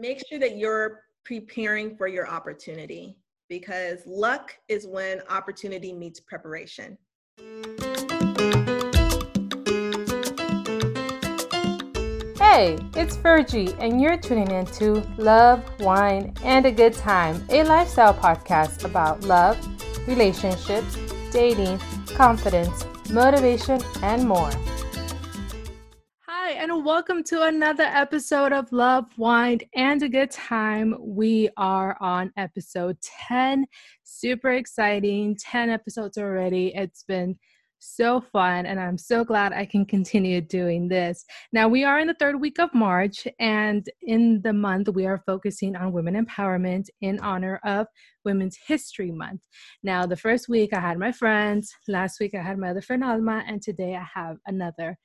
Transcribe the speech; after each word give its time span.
make 0.00 0.22
sure 0.26 0.38
that 0.38 0.56
you're 0.56 1.02
preparing 1.24 1.94
for 1.94 2.08
your 2.08 2.26
opportunity 2.26 3.18
because 3.48 3.98
luck 4.06 4.56
is 4.68 4.86
when 4.86 5.20
opportunity 5.28 5.92
meets 5.92 6.20
preparation. 6.20 6.96
Hey, 12.38 12.78
it's 12.96 13.16
Virgie, 13.16 13.74
and 13.78 14.00
you're 14.00 14.16
tuning 14.16 14.50
in 14.50 14.64
to 14.66 15.06
Love, 15.18 15.62
Wine, 15.80 16.34
and 16.42 16.64
a 16.64 16.72
Good 16.72 16.94
Time, 16.94 17.44
a 17.50 17.62
lifestyle 17.64 18.14
podcast 18.14 18.84
about 18.84 19.22
love, 19.24 19.58
relationships, 20.08 20.96
dating, 21.30 21.78
confidence, 22.14 22.86
motivation, 23.10 23.80
and 24.02 24.26
more 24.26 24.50
and 26.60 26.84
welcome 26.84 27.24
to 27.24 27.44
another 27.44 27.84
episode 27.84 28.52
of 28.52 28.70
Love, 28.70 29.06
Wine, 29.16 29.60
and 29.74 30.02
a 30.02 30.10
Good 30.10 30.30
Time. 30.30 30.94
We 31.00 31.48
are 31.56 31.96
on 32.02 32.30
episode 32.36 32.98
10. 33.28 33.64
Super 34.04 34.52
exciting. 34.52 35.38
10 35.40 35.70
episodes 35.70 36.18
already. 36.18 36.74
It's 36.74 37.02
been 37.04 37.38
so 37.78 38.20
fun, 38.20 38.66
and 38.66 38.78
I'm 38.78 38.98
so 38.98 39.24
glad 39.24 39.54
I 39.54 39.64
can 39.64 39.86
continue 39.86 40.42
doing 40.42 40.86
this. 40.86 41.24
Now, 41.50 41.66
we 41.66 41.82
are 41.82 41.98
in 41.98 42.08
the 42.08 42.16
third 42.20 42.38
week 42.38 42.60
of 42.60 42.74
March, 42.74 43.26
and 43.38 43.88
in 44.02 44.42
the 44.42 44.52
month, 44.52 44.90
we 44.90 45.06
are 45.06 45.22
focusing 45.24 45.74
on 45.76 45.92
women 45.92 46.26
empowerment 46.26 46.90
in 47.00 47.20
honor 47.20 47.58
of 47.64 47.86
Women's 48.26 48.58
History 48.66 49.10
Month. 49.10 49.40
Now, 49.82 50.04
the 50.04 50.14
first 50.14 50.46
week, 50.46 50.74
I 50.74 50.80
had 50.80 50.98
my 50.98 51.10
friends. 51.10 51.74
Last 51.88 52.20
week, 52.20 52.34
I 52.34 52.42
had 52.42 52.58
my 52.58 52.68
other 52.68 52.82
friend 52.82 53.02
Alma, 53.02 53.44
and 53.46 53.62
today, 53.62 53.96
I 53.96 54.06
have 54.14 54.36
another 54.46 54.98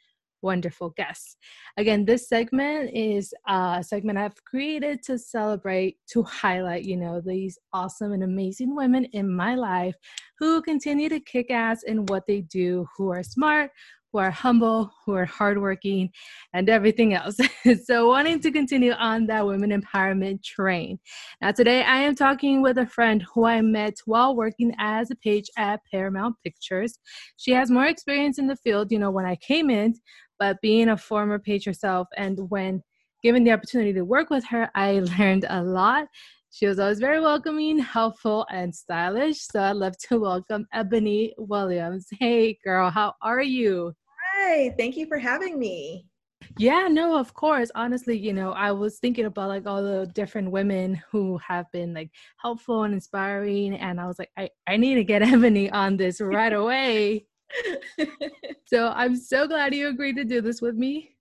wonderful 0.46 0.92
guests. 0.92 1.36
Again, 1.76 2.06
this 2.06 2.30
segment 2.30 2.92
is 2.94 3.34
a 3.48 3.84
segment 3.86 4.20
I've 4.20 4.42
created 4.46 5.04
to 5.04 5.18
celebrate, 5.18 5.98
to 6.12 6.24
highlight, 6.24 6.86
you 6.86 6.96
know, 6.96 7.20
these 7.20 7.58
awesome 7.74 8.14
and 8.14 8.24
amazing 8.24 8.76
women 8.76 9.06
in 9.06 9.30
my 9.30 9.56
life 9.56 9.96
who 10.40 10.62
continue 10.62 11.10
to 11.10 11.20
kick 11.20 11.50
ass 11.50 11.84
in 11.84 12.06
what 12.06 12.28
they 12.28 12.42
do, 12.42 12.86
who 12.96 13.12
are 13.12 13.24
smart, 13.24 13.72
who 14.16 14.20
are 14.20 14.32
humble, 14.32 14.90
who 15.06 15.14
are 15.14 15.26
hardworking, 15.26 16.10
and 16.54 16.70
everything 16.70 17.14
else. 17.14 17.36
so, 17.84 18.08
wanting 18.08 18.40
to 18.40 18.50
continue 18.50 18.94
on 18.94 19.28
that 19.28 19.46
women 19.46 19.72
empowerment 19.72 20.42
train. 20.42 20.98
Now, 21.42 21.52
today 21.52 21.84
I 21.84 21.98
am 21.98 22.16
talking 22.16 22.62
with 22.62 22.78
a 22.78 22.86
friend 22.86 23.26
who 23.34 23.46
I 23.46 23.60
met 23.60 23.96
while 24.06 24.34
working 24.34 24.74
as 24.80 25.12
a 25.12 25.16
page 25.16 25.48
at 25.58 25.82
Paramount 25.92 26.38
Pictures. 26.46 26.98
She 27.36 27.52
has 27.52 27.70
more 27.70 27.88
experience 27.88 28.40
in 28.40 28.48
the 28.48 28.56
field, 28.56 28.90
you 28.90 29.00
know, 29.00 29.12
when 29.12 29.26
I 29.26 29.36
came 29.36 29.70
in, 29.70 29.96
but 30.40 30.62
being 30.62 30.90
a 30.90 30.98
former 30.98 31.40
page 31.40 31.66
herself 31.66 32.08
and 32.18 32.50
when 32.50 32.82
given 33.24 33.44
the 33.44 33.52
opportunity 33.52 33.94
to 33.94 34.04
work 34.04 34.30
with 34.30 34.46
her, 34.46 34.70
I 34.76 35.00
learned 35.20 35.46
a 35.50 35.64
lot. 35.64 36.08
She 36.52 36.68
was 36.68 36.80
always 36.80 37.00
very 37.00 37.20
welcoming, 37.20 37.80
helpful, 37.80 38.46
and 38.50 38.74
stylish. 38.74 39.42
So 39.42 39.62
I'd 39.62 39.76
love 39.76 39.98
to 40.10 40.20
welcome 40.20 40.68
Ebony 40.74 41.34
Williams. 41.38 42.08
Hey, 42.20 42.58
girl, 42.64 42.90
how 42.90 43.14
are 43.22 43.42
you? 43.42 43.94
Hi, 44.34 44.74
thank 44.78 44.96
you 44.96 45.06
for 45.08 45.18
having 45.18 45.60
me. 45.60 46.06
Yeah, 46.58 46.88
no, 46.90 47.18
of 47.18 47.34
course. 47.34 47.72
Honestly, 47.76 48.18
you 48.18 48.32
know, 48.32 48.52
I 48.52 48.72
was 48.72 49.00
thinking 49.00 49.26
about 49.26 49.50
like 49.50 49.68
all 49.68 49.84
the 49.84 50.10
different 50.14 50.52
women 50.52 51.02
who 51.12 51.38
have 51.46 51.70
been 51.72 51.94
like 51.94 52.12
helpful 52.38 52.84
and 52.84 52.94
inspiring. 52.94 53.74
And 53.74 54.00
I 54.00 54.08
was 54.08 54.18
like, 54.18 54.32
I, 54.38 54.50
I 54.68 54.78
need 54.78 54.96
to 54.96 55.04
get 55.04 55.22
Ebony 55.34 55.70
on 55.70 55.98
this 55.98 56.22
right 56.22 56.54
away. 56.54 57.26
so 58.66 58.90
I'm 58.96 59.16
so 59.16 59.48
glad 59.48 59.74
you 59.74 59.88
agreed 59.88 60.16
to 60.18 60.26
do 60.26 60.42
this 60.42 60.62
with 60.62 60.76
me. 60.76 61.16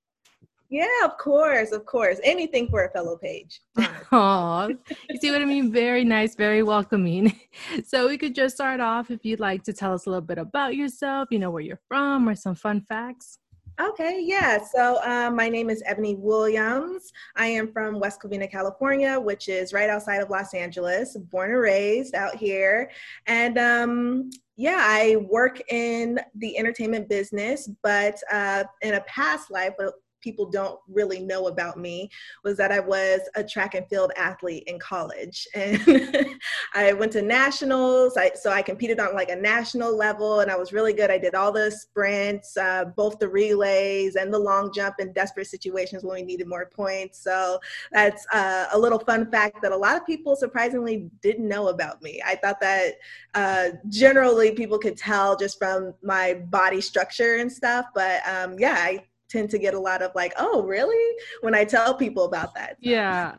Yeah, 0.70 1.05
of 1.05 1.19
course, 1.19 1.70
of 1.72 1.86
course. 1.86 2.19
Anything 2.25 2.69
for 2.69 2.84
a 2.84 2.91
fellow 2.91 3.17
page. 3.17 3.61
Oh, 4.17 4.69
you 5.11 5.17
see 5.17 5.33
what 5.33 5.42
I 5.42 5.45
mean? 5.45 5.72
Very 5.72 6.05
nice, 6.05 6.36
very 6.36 6.62
welcoming. 6.62 7.39
So 7.84 8.06
we 8.06 8.17
could 8.17 8.34
just 8.34 8.55
start 8.55 8.80
off 8.80 9.11
if 9.11 9.25
you'd 9.25 9.41
like 9.41 9.64
to 9.64 9.72
tell 9.72 9.92
us 9.92 10.06
a 10.06 10.11
little 10.11 10.20
bit 10.20 10.39
about 10.39 10.77
yourself, 10.77 11.28
you 11.33 11.41
know, 11.41 11.50
where 11.50 11.62
you're 11.62 11.80
from 11.89 12.29
or 12.29 12.36
some 12.36 12.55
fun 12.55 12.80
facts. 12.89 13.39
Okay, 13.80 14.20
yeah. 14.23 14.58
So 14.73 15.02
um, 15.02 15.34
my 15.34 15.48
name 15.48 15.68
is 15.68 15.83
Ebony 15.84 16.14
Williams. 16.14 17.13
I 17.34 17.46
am 17.46 17.73
from 17.73 17.98
West 17.98 18.20
Covina, 18.23 18.48
California, 18.48 19.18
which 19.18 19.48
is 19.48 19.73
right 19.73 19.90
outside 19.90 20.23
of 20.23 20.30
Los 20.30 20.55
Angeles, 20.55 21.17
born 21.17 21.51
and 21.51 21.61
raised 21.61 22.14
out 22.14 22.36
here. 22.36 22.89
And 23.27 23.58
um, 23.58 24.30
yeah, 24.57 24.79
I 24.81 25.17
work 25.17 25.61
in 25.73 26.20
the 26.37 26.57
entertainment 26.57 27.09
business, 27.09 27.69
but 27.83 28.17
uh, 28.33 28.65
in 28.83 28.95
a 28.95 29.01
past 29.03 29.51
life, 29.51 29.75
people 30.24 30.46
don't 30.46 30.80
really 30.89 31.20
know 31.20 31.48
about 31.48 31.79
me 31.79 32.08
was 32.42 32.57
that 32.57 32.73
I 32.73 32.80
was 32.80 33.20
a 33.36 33.45
track 33.45 33.74
and 33.74 33.86
field 33.89 34.11
athlete 34.17 34.64
in 34.67 34.79
college. 34.79 35.46
And 35.64 36.40
I 36.74 36.92
went 36.92 37.12
to 37.12 37.23
nationals. 37.23 38.17
I, 38.17 38.33
so 38.34 38.51
I 38.51 38.63
competed 38.63 39.01
on 39.01 39.14
like 39.14 39.30
a 39.30 39.36
national 39.36 39.96
level 39.96 40.40
and 40.40 40.51
I 40.51 40.57
was 40.57 40.73
really 40.73 40.92
good. 40.92 41.11
I 41.11 41.18
did 41.18 41.34
all 41.34 41.52
the 41.52 41.70
sprints, 41.70 42.57
uh, 42.57 42.86
both 42.96 43.18
the 43.18 43.29
relays 43.29 44.17
and 44.17 44.33
the 44.33 44.39
long 44.39 44.73
jump 44.74 44.96
in 44.98 45.13
desperate 45.13 45.46
situations 45.46 46.05
when 46.05 46.17
we 46.17 46.23
needed 46.23 46.48
more 46.48 46.67
points. 46.67 47.23
So 47.23 47.61
that's 47.92 48.27
uh, 48.33 48.67
a 48.73 48.79
little 48.79 48.98
fun 48.98 49.30
fact 49.30 49.63
that 49.63 49.73
a 49.73 49.77
lot 49.77 49.96
of 49.96 50.05
people 50.05 50.36
surprisingly 50.36 51.11
didn't 51.23 51.48
know 51.48 51.68
about 51.68 52.02
me. 52.02 52.20
I 52.24 52.36
thought 52.36 52.61
that 52.61 52.95
uh, 53.34 53.70
generally 53.89 54.52
people 54.52 54.79
could 54.79 54.96
tell 54.96 55.36
just 55.36 55.58
from 55.58 55.95
my 56.02 56.34
body 56.34 56.80
structure 56.80 57.36
and 57.36 57.51
stuff. 57.51 57.86
But 57.95 58.20
um, 58.29 58.58
yeah, 58.58 58.77
I 58.79 59.05
tend 59.34 59.50
to 59.50 59.58
get 59.58 59.74
a 59.74 59.78
lot 59.78 60.00
of 60.00 60.12
like, 60.14 60.33
oh, 60.39 60.62
really? 60.62 61.17
When 61.40 61.55
I 61.55 61.64
tell 61.64 61.95
people 61.95 62.24
about 62.24 62.55
that. 62.55 62.77
Yeah. 62.80 63.34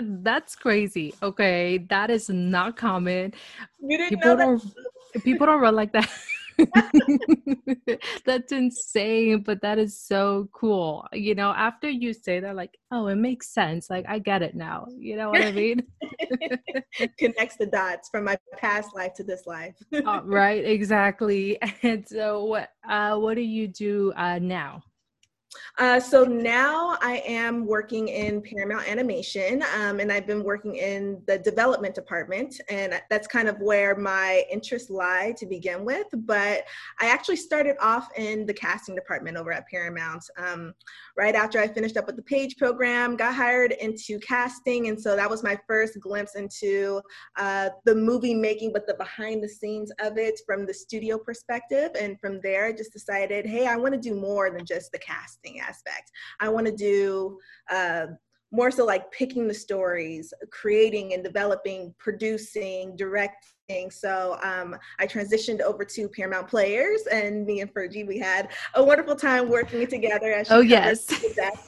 That's 0.00 0.54
crazy. 0.54 1.12
Okay. 1.22 1.78
That 1.90 2.10
is 2.10 2.28
not 2.28 2.76
common. 2.76 3.34
You 3.80 3.98
didn't 3.98 4.10
people 4.10 4.36
know 4.36 4.58
don't 4.58 5.24
people 5.24 5.46
don't 5.46 5.60
run 5.60 5.74
like 5.74 5.92
that. 5.92 6.08
That's 8.24 8.52
insane, 8.52 9.42
but 9.42 9.60
that 9.62 9.78
is 9.78 9.98
so 9.98 10.48
cool. 10.52 11.06
You 11.12 11.34
know, 11.34 11.50
after 11.50 11.88
you 11.88 12.12
say 12.12 12.40
that, 12.40 12.56
like, 12.56 12.78
oh, 12.90 13.06
it 13.08 13.16
makes 13.16 13.48
sense. 13.48 13.90
Like, 13.90 14.04
I 14.08 14.18
get 14.18 14.42
it 14.42 14.54
now. 14.54 14.86
You 14.96 15.16
know 15.16 15.30
what 15.30 15.42
I 15.42 15.52
mean? 15.52 15.82
Connects 17.18 17.56
the 17.56 17.66
dots 17.66 18.08
from 18.08 18.24
my 18.24 18.36
past 18.56 18.94
life 18.94 19.14
to 19.14 19.24
this 19.24 19.46
life. 19.46 19.74
uh, 19.92 20.20
right, 20.24 20.64
exactly. 20.64 21.58
And 21.82 22.06
so, 22.06 22.44
what 22.44 22.70
uh, 22.88 23.16
what 23.16 23.34
do 23.34 23.40
you 23.40 23.66
do 23.66 24.12
uh, 24.16 24.38
now? 24.38 24.82
Uh, 25.78 25.98
so 25.98 26.24
now 26.24 26.98
I 27.00 27.22
am 27.26 27.66
working 27.66 28.08
in 28.08 28.42
Paramount 28.42 28.88
Animation, 28.88 29.64
um, 29.78 30.00
and 30.00 30.12
I've 30.12 30.26
been 30.26 30.44
working 30.44 30.76
in 30.76 31.22
the 31.26 31.38
development 31.38 31.94
department, 31.94 32.60
and 32.68 33.00
that's 33.08 33.26
kind 33.26 33.48
of 33.48 33.58
where 33.58 33.96
my 33.96 34.44
interests 34.50 34.90
lie 34.90 35.34
to 35.38 35.46
begin 35.46 35.84
with. 35.84 36.06
But 36.12 36.64
I 37.00 37.06
actually 37.06 37.36
started 37.36 37.76
off 37.80 38.08
in 38.16 38.44
the 38.46 38.52
casting 38.52 38.94
department 38.94 39.36
over 39.36 39.50
at 39.50 39.66
Paramount. 39.68 40.24
Um, 40.36 40.74
right 41.16 41.34
after 41.34 41.58
I 41.58 41.68
finished 41.68 41.96
up 41.96 42.06
with 42.06 42.16
the 42.16 42.22
Page 42.22 42.56
program, 42.56 43.16
got 43.16 43.34
hired 43.34 43.72
into 43.72 44.18
casting, 44.20 44.88
and 44.88 45.00
so 45.00 45.16
that 45.16 45.28
was 45.28 45.42
my 45.42 45.58
first 45.66 45.98
glimpse 46.00 46.34
into 46.34 47.00
uh, 47.36 47.70
the 47.84 47.94
movie 47.94 48.34
making, 48.34 48.72
but 48.72 48.86
the 48.86 48.94
behind 48.94 49.42
the 49.42 49.48
scenes 49.48 49.90
of 50.00 50.18
it 50.18 50.40
from 50.46 50.66
the 50.66 50.74
studio 50.74 51.18
perspective. 51.18 51.90
And 51.98 52.20
from 52.20 52.40
there, 52.42 52.66
I 52.66 52.72
just 52.72 52.92
decided, 52.92 53.46
hey, 53.46 53.66
I 53.66 53.76
want 53.76 53.94
to 53.94 54.00
do 54.00 54.14
more 54.14 54.50
than 54.50 54.66
just 54.66 54.92
the 54.92 54.98
casting 54.98 55.41
aspect. 55.60 56.10
I 56.40 56.48
want 56.48 56.66
to 56.66 56.72
do 56.74 57.38
uh, 57.70 58.06
more 58.52 58.70
so 58.70 58.84
like 58.84 59.10
picking 59.10 59.48
the 59.48 59.54
stories, 59.54 60.32
creating 60.50 61.14
and 61.14 61.24
developing, 61.24 61.94
producing, 61.98 62.94
directing 62.96 63.36
so 63.90 64.38
um, 64.42 64.76
I 64.98 65.06
transitioned 65.06 65.60
over 65.60 65.84
to 65.84 66.08
Paramount 66.08 66.48
Players, 66.48 67.02
and 67.10 67.46
me 67.46 67.60
and 67.60 67.72
Virgie, 67.72 68.04
we 68.04 68.18
had 68.18 68.48
a 68.74 68.82
wonderful 68.82 69.16
time 69.16 69.48
working 69.48 69.86
together. 69.86 70.32
As 70.32 70.50
oh 70.50 70.60
yes, 70.60 71.06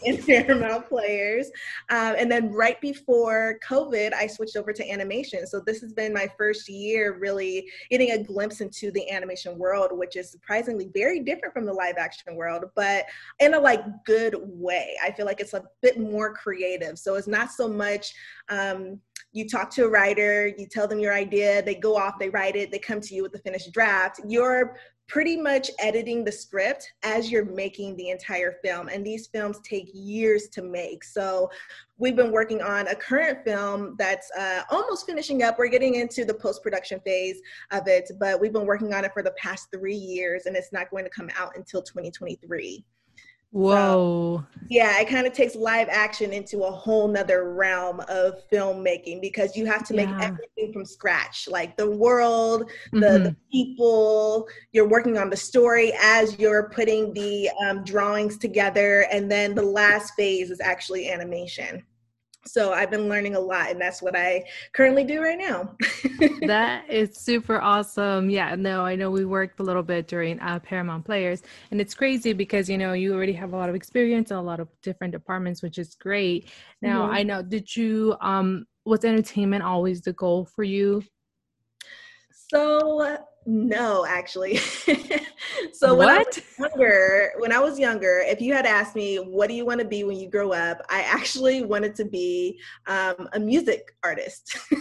in 0.04 0.22
Paramount 0.27 0.88
Players. 0.88 1.47
Um, 1.91 2.15
and 2.19 2.31
then 2.31 2.53
right 2.53 2.81
before 2.81 3.59
COVID, 3.66 4.13
I 4.13 4.27
switched 4.27 4.57
over 4.57 4.72
to 4.72 4.91
animation. 4.91 5.47
So 5.47 5.63
this 5.65 5.80
has 5.80 5.92
been 5.92 6.13
my 6.13 6.28
first 6.36 6.68
year 6.68 7.16
really 7.18 7.71
getting 7.91 8.10
a 8.10 8.22
glimpse 8.22 8.60
into 8.60 8.91
the 8.91 9.10
animation 9.10 9.59
world, 9.59 9.91
which 9.92 10.16
is 10.16 10.30
surprisingly 10.30 10.91
very 10.92 11.21
different 11.21 11.54
from 11.54 11.65
the 11.65 11.72
live 11.72 11.97
action 11.97 12.34
world, 12.36 12.65
but 12.74 13.04
in 13.39 13.54
a 13.54 13.59
like 13.59 13.83
good 14.04 14.34
way. 14.39 14.95
I 15.03 15.13
feel 15.13 15.27
like 15.27 15.41
it's 15.41 15.54
a 15.54 15.65
bit 15.80 15.98
more 15.98 16.34
creative. 16.34 16.98
So 16.98 17.15
it's 17.15 17.28
not 17.28 17.51
so 17.51 17.68
much. 17.68 18.13
Um, 18.48 19.00
you 19.32 19.48
talk 19.48 19.70
to 19.70 19.84
a 19.84 19.88
writer, 19.88 20.46
you 20.46 20.66
tell 20.66 20.86
them 20.86 21.00
your 21.00 21.12
idea, 21.12 21.62
they 21.62 21.74
go 21.74 21.96
off, 21.96 22.18
they 22.20 22.28
write 22.28 22.54
it, 22.54 22.70
they 22.70 22.78
come 22.78 23.00
to 23.00 23.14
you 23.14 23.22
with 23.22 23.32
the 23.32 23.38
finished 23.41 23.72
draft. 23.72 24.20
You're 24.26 24.76
pretty 25.06 25.36
much 25.36 25.70
editing 25.80 26.24
the 26.24 26.32
script 26.32 26.91
as 27.02 27.30
you're 27.30 27.44
making 27.44 27.96
the 27.96 28.08
entire 28.08 28.56
film. 28.64 28.88
And 28.88 29.04
these 29.04 29.26
films 29.26 29.58
take 29.62 29.91
years 29.92 30.48
to 30.50 30.62
make. 30.62 31.04
So 31.04 31.50
we've 31.98 32.16
been 32.16 32.32
working 32.32 32.62
on 32.62 32.88
a 32.88 32.94
current 32.94 33.44
film 33.44 33.96
that's 33.98 34.30
uh, 34.38 34.62
almost 34.70 35.04
finishing 35.06 35.42
up. 35.42 35.58
We're 35.58 35.68
getting 35.68 35.96
into 35.96 36.24
the 36.24 36.34
post 36.34 36.62
production 36.62 37.00
phase 37.00 37.41
of 37.70 37.86
it, 37.86 38.10
but 38.18 38.41
we've 38.41 38.52
been 38.52 38.66
working 38.66 38.94
on 38.94 39.04
it 39.04 39.12
for 39.12 39.22
the 39.22 39.32
past 39.32 39.68
three 39.72 39.94
years 39.94 40.46
and 40.46 40.56
it's 40.56 40.72
not 40.72 40.91
going 40.91 41.04
to 41.04 41.10
come 41.10 41.28
out 41.36 41.56
until 41.56 41.82
2023. 41.82 42.84
Whoa. 43.54 44.45
So, 44.53 44.60
yeah, 44.68 44.98
it 44.98 45.09
kind 45.09 45.28
of 45.28 45.33
takes 45.33 45.54
live 45.54 45.89
action 45.89 46.33
into 46.33 46.65
a 46.65 46.71
whole 46.72 47.06
nother 47.06 47.54
realm 47.54 48.01
of 48.09 48.42
filmmaking 48.51 49.21
because 49.21 49.56
you 49.56 49.65
have 49.65 49.86
to 49.86 49.95
make 49.95 50.09
yeah. 50.09 50.24
everything 50.24 50.72
from 50.72 50.84
scratch 50.84 51.47
like 51.48 51.77
the 51.77 51.89
world, 51.89 52.68
the, 52.91 52.98
mm-hmm. 52.98 53.24
the, 53.24 53.36
people, 53.53 54.48
you're 54.72 54.89
working 54.89 55.16
on 55.18 55.30
the 55.30 55.36
story 55.36 55.92
as 56.03 56.36
you're 56.36 56.68
putting 56.71 57.15
the 57.15 57.48
um, 57.65 57.84
drawings 57.84 58.39
together. 58.39 59.06
And 59.12 59.30
then 59.30 59.54
the 59.54 59.62
last 59.62 60.15
phase 60.16 60.51
is 60.51 60.60
actually 60.60 61.09
animation 61.09 61.84
so 62.46 62.72
I've 62.72 62.91
been 62.91 63.08
learning 63.08 63.36
a 63.36 63.41
lot, 63.41 63.70
and 63.70 63.80
that's 63.80 64.02
what 64.02 64.16
I 64.16 64.44
currently 64.72 65.04
do 65.04 65.22
right 65.22 65.38
now. 65.38 65.74
that 66.46 66.88
is 66.91 67.16
super 67.16 67.60
awesome. 67.60 68.30
Yeah, 68.30 68.54
no, 68.54 68.84
I 68.84 68.96
know 68.96 69.10
we 69.10 69.24
worked 69.24 69.60
a 69.60 69.62
little 69.62 69.82
bit 69.82 70.06
during 70.06 70.38
uh, 70.41 70.58
Paramount 70.60 71.04
Players, 71.04 71.42
and 71.70 71.80
it's 71.80 71.94
crazy 71.94 72.32
because 72.32 72.68
you 72.68 72.78
know 72.78 72.92
you 72.92 73.14
already 73.14 73.32
have 73.32 73.52
a 73.52 73.56
lot 73.56 73.68
of 73.68 73.74
experience 73.74 74.30
in 74.30 74.36
a 74.36 74.42
lot 74.42 74.60
of 74.60 74.68
different 74.82 75.12
departments, 75.12 75.62
which 75.62 75.78
is 75.78 75.94
great. 75.94 76.50
Now 76.82 77.02
mm-hmm. 77.02 77.14
I 77.14 77.22
know, 77.22 77.42
did 77.42 77.74
you 77.74 78.16
um 78.20 78.66
was 78.84 79.04
entertainment 79.04 79.62
always 79.62 80.02
the 80.02 80.12
goal 80.12 80.44
for 80.44 80.62
you? 80.62 81.02
So 82.30 83.18
no, 83.46 84.06
actually. 84.06 84.56
so 85.72 85.94
when 85.94 86.08
what? 86.08 86.10
I 86.10 86.18
was 86.18 86.42
younger, 86.58 87.32
when 87.38 87.52
I 87.52 87.58
was 87.58 87.78
younger, 87.78 88.22
if 88.24 88.41
you 88.41 88.54
had 88.54 88.66
asked 88.66 88.96
me, 88.96 89.16
"What 89.16 89.48
do 89.48 89.54
you 89.54 89.66
want 89.66 89.80
to 89.80 89.86
be 89.86 90.04
when 90.04 90.16
you 90.16 90.30
grow 90.30 90.52
up?" 90.52 90.80
I 90.88 91.02
actually 91.02 91.62
wanted 91.62 91.94
to 91.96 92.04
be 92.04 92.58
um, 92.86 93.28
a 93.32 93.41
music 93.41 93.94
artist. 94.02 94.56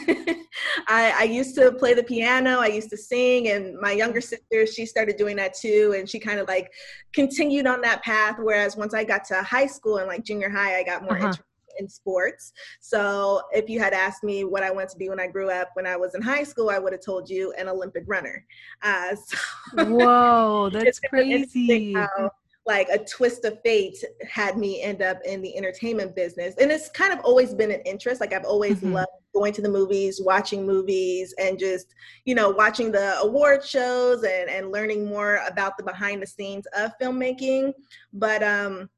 I, 0.88 1.14
I, 1.18 1.24
used 1.24 1.56
to 1.56 1.72
play 1.72 1.94
the 1.94 2.04
piano. 2.04 2.60
I 2.60 2.68
used 2.68 2.90
to 2.92 2.98
sing, 2.98 3.50
and 3.50 3.78
my 3.80 3.92
younger 3.92 4.22
sister, 4.22 4.66
she 4.66 4.86
started 4.86 5.18
doing 5.18 5.36
that 5.38 5.54
too, 5.54 5.94
and 5.98 6.10
she 6.10 6.20
kind 6.20 6.40
of 6.40 6.48
like 6.48 6.72
continued 7.14 7.68
on 7.68 7.82
that 7.82 8.04
path. 8.04 8.38
Whereas 8.40 8.78
once 8.78 8.94
I 8.94 9.04
got 9.04 9.26
to 9.26 9.42
high 9.44 9.68
school 9.68 9.98
and 9.98 10.08
like 10.08 10.24
junior 10.24 10.50
high, 10.50 10.78
I 10.78 10.84
got 10.84 11.04
more 11.04 11.14
uh-huh. 11.14 11.28
interested 11.28 11.53
in 11.78 11.88
sports. 11.88 12.54
So 12.80 13.42
if 13.52 13.70
you 13.70 13.80
had 13.80 13.94
asked 13.94 14.24
me 14.24 14.44
what 14.44 14.64
I 14.64 14.72
wanted 14.72 14.90
to 14.90 14.98
be 14.98 15.10
when 15.10 15.20
I 15.20 15.28
grew 15.28 15.50
up, 15.50 15.70
when 15.74 15.86
I 15.86 15.96
was 15.96 16.16
in 16.16 16.22
high 16.22 16.44
school, 16.44 16.70
I 16.70 16.80
would 16.80 16.94
have 16.94 17.04
told 17.04 17.30
you 17.30 17.54
an 17.58 17.68
Olympic 17.68 18.04
runner. 18.08 18.46
Uh, 18.82 19.16
so 19.76 19.86
Whoa, 19.86 20.70
that's 20.74 21.00
crazy. 21.00 21.94
How, 21.94 22.32
like 22.66 22.88
a 22.90 22.98
twist 22.98 23.44
of 23.46 23.60
fate 23.62 23.98
had 24.26 24.58
me 24.58 24.82
end 24.82 25.02
up 25.02 25.20
in 25.26 25.42
the 25.42 25.56
entertainment 25.58 26.16
business. 26.16 26.56
And 26.60 26.72
it's 26.72 26.90
kind 26.90 27.12
of 27.12 27.20
always 27.26 27.54
been 27.54 27.72
an 27.72 27.82
interest. 27.82 28.22
Like 28.22 28.34
I've 28.34 28.46
always 28.46 28.78
mm-hmm. 28.78 28.94
loved 28.94 29.10
going 29.34 29.52
to 29.54 29.62
the 29.62 29.70
movies, 29.70 30.22
watching 30.24 30.66
movies, 30.66 31.34
and 31.40 31.60
just, 31.60 31.94
you 32.26 32.36
know, 32.36 32.50
watching 32.50 32.92
the 32.92 33.20
award 33.20 33.66
shows 33.66 34.24
and, 34.24 34.50
and 34.50 34.72
learning 34.72 35.06
more 35.06 35.42
about 35.48 35.76
the 35.78 35.84
behind 35.84 36.22
the 36.22 36.28
scenes 36.28 36.66
of 36.78 36.92
filmmaking. 37.02 37.74
But 38.14 38.44
um 38.44 38.90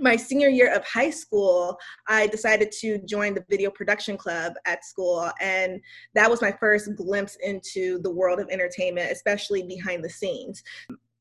my 0.00 0.16
senior 0.16 0.48
year 0.48 0.74
of 0.74 0.84
high 0.84 1.10
school, 1.10 1.78
I 2.08 2.26
decided 2.26 2.72
to 2.80 2.98
join 3.06 3.34
the 3.34 3.44
video 3.48 3.70
production 3.70 4.16
club 4.16 4.54
at 4.66 4.84
school. 4.84 5.30
And 5.40 5.80
that 6.14 6.30
was 6.30 6.42
my 6.42 6.52
first 6.52 6.94
glimpse 6.96 7.36
into 7.42 8.00
the 8.02 8.10
world 8.10 8.40
of 8.40 8.48
entertainment, 8.50 9.12
especially 9.12 9.62
behind 9.62 10.02
the 10.02 10.10
scenes. 10.10 10.62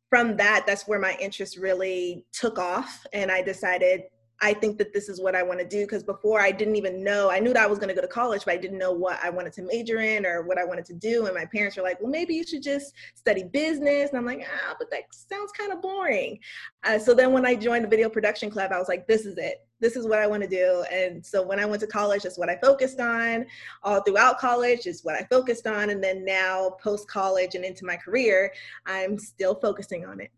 From 0.09 0.37
that, 0.37 0.63
that's 0.65 0.87
where 0.87 0.99
my 0.99 1.15
interest 1.19 1.57
really 1.57 2.25
took 2.31 2.57
off. 2.57 3.05
And 3.13 3.29
I 3.29 3.43
decided 3.43 4.03
I 4.41 4.53
think 4.53 4.77
that 4.77 4.93
this 4.93 5.09
is 5.09 5.19
what 5.19 5.35
I 5.35 5.43
want 5.43 5.59
to 5.59 5.67
do 5.67 5.81
because 5.81 6.03
before 6.03 6.39
I 6.39 6.51
didn't 6.51 6.77
even 6.77 7.03
know. 7.03 7.29
I 7.29 7.39
knew 7.39 7.53
that 7.53 7.63
I 7.63 7.67
was 7.67 7.77
going 7.77 7.89
to 7.89 7.95
go 7.95 8.01
to 8.01 8.07
college, 8.07 8.45
but 8.45 8.53
I 8.53 8.57
didn't 8.57 8.77
know 8.77 8.91
what 8.91 9.19
I 9.21 9.29
wanted 9.29 9.53
to 9.53 9.63
major 9.63 9.99
in 9.99 10.25
or 10.25 10.43
what 10.43 10.57
I 10.57 10.63
wanted 10.63 10.85
to 10.85 10.93
do. 10.93 11.25
And 11.25 11.35
my 11.35 11.45
parents 11.45 11.75
were 11.75 11.83
like, 11.83 11.99
"Well, 11.99 12.09
maybe 12.09 12.35
you 12.35 12.45
should 12.45 12.63
just 12.63 12.93
study 13.15 13.43
business." 13.43 14.09
And 14.09 14.17
I'm 14.17 14.25
like, 14.25 14.45
"Ah, 14.45 14.75
but 14.79 14.89
that 14.91 15.03
sounds 15.11 15.51
kind 15.51 15.73
of 15.73 15.81
boring." 15.81 16.39
Uh, 16.83 16.99
so 16.99 17.13
then 17.13 17.33
when 17.33 17.45
I 17.45 17.55
joined 17.55 17.83
the 17.83 17.89
video 17.89 18.09
production 18.09 18.49
club, 18.49 18.71
I 18.71 18.79
was 18.79 18.87
like, 18.87 19.07
"This 19.07 19.25
is 19.25 19.37
it. 19.37 19.65
This 19.81 19.95
is 19.95 20.07
what 20.07 20.19
I 20.19 20.27
want 20.27 20.43
to 20.43 20.49
do." 20.49 20.85
And 20.91 21.25
so 21.25 21.41
when 21.41 21.59
I 21.59 21.65
went 21.65 21.81
to 21.81 21.87
college, 21.87 22.23
that's 22.23 22.37
what 22.37 22.49
I 22.49 22.57
focused 22.57 22.99
on. 23.01 23.45
All 23.83 24.01
throughout 24.01 24.39
college 24.39 24.87
is 24.87 25.03
what 25.03 25.15
I 25.15 25.23
focused 25.29 25.67
on, 25.67 25.89
and 25.89 26.01
then 26.03 26.23
now 26.23 26.77
post 26.81 27.09
college 27.09 27.55
and 27.55 27.65
into 27.65 27.85
my 27.85 27.97
career, 27.97 28.53
I'm 28.85 29.19
still 29.19 29.55
focusing 29.55 30.05
on 30.05 30.21
it. 30.21 30.31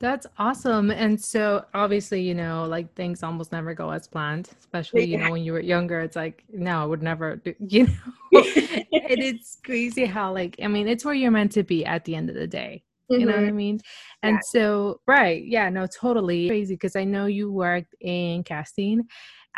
That's 0.00 0.26
awesome. 0.38 0.90
And 0.90 1.20
so 1.20 1.64
obviously, 1.74 2.22
you 2.22 2.34
know, 2.34 2.66
like 2.66 2.94
things 2.94 3.22
almost 3.24 3.50
never 3.50 3.74
go 3.74 3.90
as 3.90 4.06
planned, 4.06 4.50
especially, 4.60 5.04
you 5.04 5.18
know, 5.18 5.32
when 5.32 5.42
you 5.42 5.52
were 5.52 5.60
younger, 5.60 6.00
it's 6.00 6.14
like, 6.14 6.44
no, 6.52 6.82
I 6.82 6.84
would 6.84 7.02
never 7.02 7.36
do, 7.36 7.54
you 7.66 7.86
know. 7.86 7.92
and 8.32 9.18
it's 9.20 9.58
crazy 9.64 10.04
how 10.04 10.32
like, 10.32 10.56
I 10.62 10.68
mean, 10.68 10.86
it's 10.86 11.04
where 11.04 11.14
you're 11.14 11.32
meant 11.32 11.52
to 11.52 11.64
be 11.64 11.84
at 11.84 12.04
the 12.04 12.14
end 12.14 12.30
of 12.30 12.36
the 12.36 12.46
day. 12.46 12.84
You 13.10 13.18
mm-hmm. 13.18 13.26
know 13.26 13.32
what 13.32 13.42
I 13.42 13.46
mm-hmm. 13.48 13.56
mean? 13.56 13.80
And 14.22 14.34
yeah. 14.34 14.40
so, 14.44 15.00
right. 15.08 15.44
Yeah, 15.44 15.68
no, 15.70 15.86
totally 15.86 16.48
crazy. 16.48 16.76
Cause 16.76 16.94
I 16.94 17.04
know 17.04 17.26
you 17.26 17.50
worked 17.50 17.94
in 18.00 18.44
casting 18.44 19.00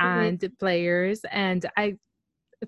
mm-hmm. 0.00 0.04
and 0.06 0.52
players 0.58 1.20
and 1.30 1.66
I, 1.76 1.96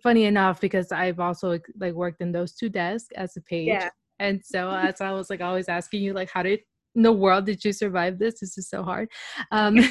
funny 0.03 0.25
enough, 0.25 0.61
because 0.61 0.93
I've 0.93 1.21
also 1.21 1.59
like 1.79 1.95
worked 1.95 2.21
in 2.21 2.33
those 2.33 2.53
two 2.53 2.69
desks 2.69 3.09
as 3.17 3.35
a 3.39 3.41
page. 3.41 3.69
Yeah. 3.69 3.89
And 4.19 4.43
so 4.45 4.71
as 4.71 5.01
I 5.01 5.13
was 5.13 5.31
like 5.31 5.41
always 5.41 5.69
asking 5.69 6.03
you 6.03 6.13
like 6.13 6.31
how 6.31 6.43
did 6.43 6.61
in 6.95 7.03
the 7.03 7.13
world 7.13 7.47
did 7.47 7.65
you 7.65 7.73
survive 7.73 8.19
this? 8.19 8.41
This 8.41 8.59
is 8.59 8.69
so 8.69 8.83
hard. 8.83 9.09
Um, 9.51 9.79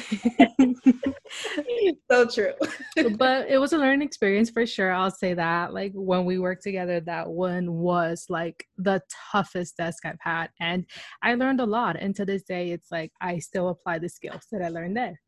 so 2.10 2.26
true. 2.26 2.52
but 3.16 3.48
it 3.48 3.58
was 3.58 3.72
a 3.72 3.78
learning 3.78 4.06
experience 4.06 4.50
for 4.50 4.66
sure. 4.66 4.92
I'll 4.92 5.10
say 5.10 5.34
that. 5.34 5.74
Like 5.74 5.92
when 5.94 6.24
we 6.24 6.38
worked 6.38 6.62
together, 6.62 7.00
that 7.00 7.28
one 7.28 7.72
was 7.72 8.26
like 8.28 8.66
the 8.76 9.02
toughest 9.32 9.76
desk 9.76 10.04
I've 10.04 10.16
had. 10.20 10.50
And 10.60 10.86
I 11.22 11.34
learned 11.34 11.60
a 11.60 11.66
lot. 11.66 11.96
And 11.98 12.14
to 12.16 12.24
this 12.24 12.44
day, 12.44 12.70
it's 12.70 12.90
like 12.90 13.12
I 13.20 13.38
still 13.38 13.68
apply 13.68 13.98
the 13.98 14.08
skills 14.08 14.46
that 14.52 14.62
I 14.62 14.68
learned 14.68 14.96
there. 14.96 15.20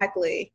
Exactly. 0.00 0.52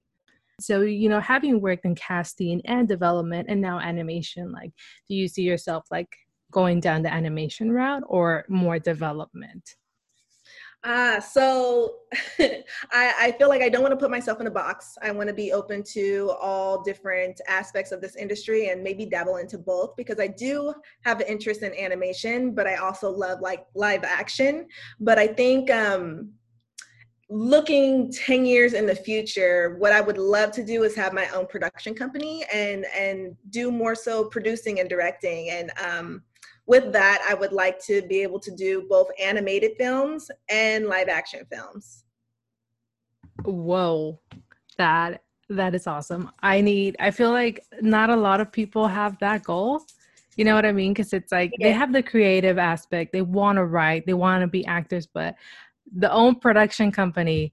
So, 0.59 0.81
you 0.81 1.09
know, 1.09 1.19
having 1.19 1.59
worked 1.59 1.85
in 1.85 1.95
casting 1.95 2.61
and 2.65 2.87
development 2.87 3.47
and 3.49 3.59
now 3.61 3.79
animation, 3.79 4.51
like, 4.51 4.71
do 5.09 5.15
you 5.15 5.27
see 5.27 5.41
yourself 5.41 5.85
like 5.89 6.15
going 6.51 6.79
down 6.79 7.01
the 7.01 7.11
animation 7.11 7.71
route 7.71 8.03
or 8.05 8.45
more 8.47 8.77
development? 8.77 9.75
Ah, 10.83 11.19
so 11.19 11.97
I, 12.39 13.13
I 13.19 13.35
feel 13.37 13.49
like 13.49 13.61
I 13.61 13.69
don't 13.69 13.83
want 13.83 13.91
to 13.91 13.97
put 13.97 14.09
myself 14.09 14.41
in 14.41 14.47
a 14.47 14.51
box. 14.51 14.97
I 15.03 15.11
want 15.11 15.27
to 15.27 15.33
be 15.33 15.51
open 15.51 15.83
to 15.93 16.33
all 16.41 16.81
different 16.81 17.39
aspects 17.47 17.91
of 17.91 18.01
this 18.01 18.15
industry 18.15 18.69
and 18.69 18.81
maybe 18.81 19.05
dabble 19.05 19.37
into 19.37 19.59
both 19.59 19.95
because 19.95 20.19
I 20.19 20.27
do 20.27 20.73
have 21.05 21.19
an 21.19 21.27
interest 21.27 21.61
in 21.61 21.73
animation, 21.75 22.55
but 22.55 22.65
I 22.65 22.77
also 22.77 23.11
love 23.11 23.41
like 23.41 23.65
live 23.75 24.03
action. 24.03 24.67
But 24.99 25.19
I 25.19 25.27
think 25.27 25.69
um, 25.69 26.31
looking 27.29 28.11
10 28.11 28.45
years 28.45 28.73
in 28.73 28.85
the 28.85 28.93
future 28.93 29.77
what 29.79 29.93
i 29.93 30.01
would 30.01 30.17
love 30.17 30.51
to 30.51 30.65
do 30.65 30.83
is 30.83 30.93
have 30.93 31.13
my 31.13 31.29
own 31.29 31.47
production 31.47 31.95
company 31.95 32.43
and 32.53 32.85
and 32.93 33.37
do 33.51 33.71
more 33.71 33.95
so 33.95 34.25
producing 34.25 34.81
and 34.81 34.89
directing 34.89 35.49
and 35.49 35.71
um, 35.81 36.21
with 36.71 36.93
that, 36.93 37.21
I 37.29 37.33
would 37.33 37.51
like 37.51 37.83
to 37.83 38.01
be 38.03 38.21
able 38.21 38.39
to 38.39 38.49
do 38.49 38.85
both 38.89 39.09
animated 39.21 39.73
films 39.77 40.31
and 40.49 40.87
live 40.87 41.09
action 41.09 41.45
films. 41.51 42.05
Whoa, 43.43 44.17
that 44.77 45.21
that 45.49 45.75
is 45.75 45.85
awesome. 45.85 46.31
I 46.41 46.61
need. 46.61 46.95
I 46.97 47.11
feel 47.11 47.31
like 47.31 47.65
not 47.81 48.09
a 48.09 48.15
lot 48.15 48.39
of 48.39 48.53
people 48.53 48.87
have 48.87 49.19
that 49.19 49.43
goal. 49.43 49.81
You 50.37 50.45
know 50.45 50.55
what 50.55 50.65
I 50.65 50.71
mean? 50.71 50.93
Because 50.93 51.11
it's 51.11 51.33
like 51.33 51.51
yeah. 51.57 51.67
they 51.67 51.73
have 51.73 51.91
the 51.91 52.01
creative 52.01 52.57
aspect. 52.57 53.11
They 53.11 53.21
want 53.21 53.57
to 53.57 53.65
write. 53.65 54.05
They 54.05 54.13
want 54.13 54.39
to 54.39 54.47
be 54.47 54.65
actors, 54.65 55.05
but 55.05 55.35
the 55.93 56.09
own 56.09 56.35
production 56.35 56.89
company, 56.89 57.51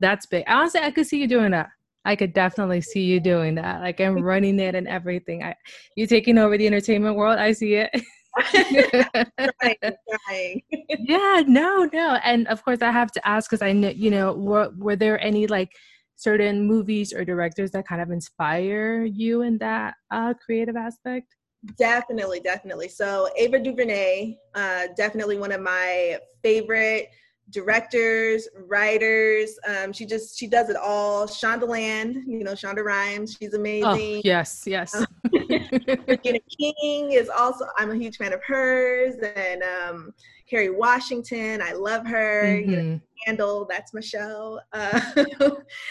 that's 0.00 0.26
big. 0.26 0.42
Honestly, 0.48 0.80
I 0.80 0.90
could 0.90 1.06
see 1.06 1.20
you 1.20 1.28
doing 1.28 1.52
that. 1.52 1.68
I 2.04 2.16
could 2.16 2.32
definitely 2.32 2.80
see 2.80 3.02
you 3.02 3.20
doing 3.20 3.54
that. 3.54 3.80
Like 3.80 4.00
I'm 4.00 4.20
running 4.20 4.58
it 4.58 4.74
and 4.74 4.88
everything. 4.88 5.44
I 5.44 5.54
you 5.94 6.08
taking 6.08 6.36
over 6.36 6.58
the 6.58 6.66
entertainment 6.66 7.14
world. 7.14 7.38
I 7.38 7.52
see 7.52 7.74
it. 7.74 7.90
yeah, 10.98 11.42
no, 11.46 11.88
no. 11.92 12.18
And 12.24 12.46
of 12.48 12.64
course 12.64 12.82
I 12.82 12.90
have 12.90 13.12
to 13.12 13.28
ask 13.28 13.50
because 13.50 13.62
I 13.62 13.72
know, 13.72 13.90
you 13.90 14.10
know, 14.10 14.32
were 14.32 14.70
were 14.76 14.96
there 14.96 15.20
any 15.20 15.46
like 15.46 15.70
certain 16.16 16.66
movies 16.66 17.12
or 17.12 17.24
directors 17.24 17.70
that 17.72 17.86
kind 17.86 18.00
of 18.00 18.10
inspire 18.10 19.04
you 19.04 19.42
in 19.42 19.58
that 19.58 19.94
uh, 20.10 20.34
creative 20.34 20.76
aspect? 20.76 21.34
Definitely, 21.78 22.40
definitely. 22.40 22.88
So 22.88 23.30
Ava 23.36 23.58
DuVernay, 23.58 24.36
uh, 24.54 24.88
definitely 24.96 25.38
one 25.38 25.52
of 25.52 25.62
my 25.62 26.18
favorite 26.42 27.08
directors, 27.50 28.48
writers. 28.66 29.58
Um, 29.66 29.92
she 29.92 30.06
just 30.06 30.38
she 30.38 30.46
does 30.46 30.70
it 30.70 30.76
all. 30.76 31.26
Shondaland, 31.26 32.22
you 32.26 32.44
know, 32.44 32.52
Shonda 32.52 32.84
Rhimes, 32.84 33.36
she's 33.38 33.54
oh, 33.54 33.58
amazing. 33.58 34.18
Oh, 34.18 34.20
yes, 34.24 34.64
yes. 34.66 34.94
Um, 34.94 35.06
Regina 35.32 36.38
King 36.58 37.12
is 37.12 37.28
also 37.28 37.66
I'm 37.76 37.90
a 37.90 37.96
huge 37.96 38.16
fan 38.16 38.32
of 38.32 38.42
hers, 38.46 39.14
and 39.36 39.62
um, 39.62 40.14
Kerry 40.48 40.70
Washington, 40.70 41.62
I 41.62 41.72
love 41.72 42.06
her. 42.06 42.44
Mm-hmm. 42.44 42.70
You 42.70 42.76
know, 42.76 42.82
mm-hmm. 42.82 42.96
Scandal, 43.22 43.66
that's 43.68 43.94
my 43.94 44.00
show. 44.00 44.60
Uh, 44.72 45.00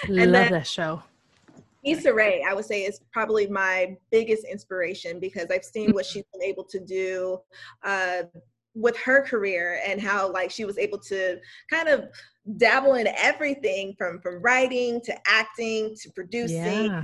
and 0.07 0.31
love 0.31 0.49
that 0.49 0.67
show. 0.67 1.01
Issa 1.85 2.13
Rae, 2.13 2.43
I 2.47 2.53
would 2.53 2.63
say, 2.65 2.83
is 2.83 3.01
probably 3.11 3.47
my 3.47 3.97
biggest 4.09 4.45
inspiration 4.45 5.19
because 5.19 5.47
I've 5.51 5.65
seen 5.65 5.91
what 5.91 6.05
she's 6.05 6.23
been 6.31 6.41
able 6.41 6.63
to 6.65 6.79
do 6.79 7.39
uh, 7.83 8.23
with 8.75 8.97
her 8.97 9.21
career 9.21 9.79
and 9.85 10.01
how 10.01 10.31
like 10.31 10.49
she 10.49 10.65
was 10.65 10.77
able 10.77 10.97
to 10.97 11.39
kind 11.69 11.87
of 11.87 12.05
dabble 12.57 12.95
in 12.95 13.07
everything 13.17 13.93
from 13.97 14.19
from 14.19 14.41
writing 14.41 14.99
to 15.01 15.15
acting 15.27 15.95
to 15.95 16.09
producing 16.11 16.85
yeah. 16.85 17.03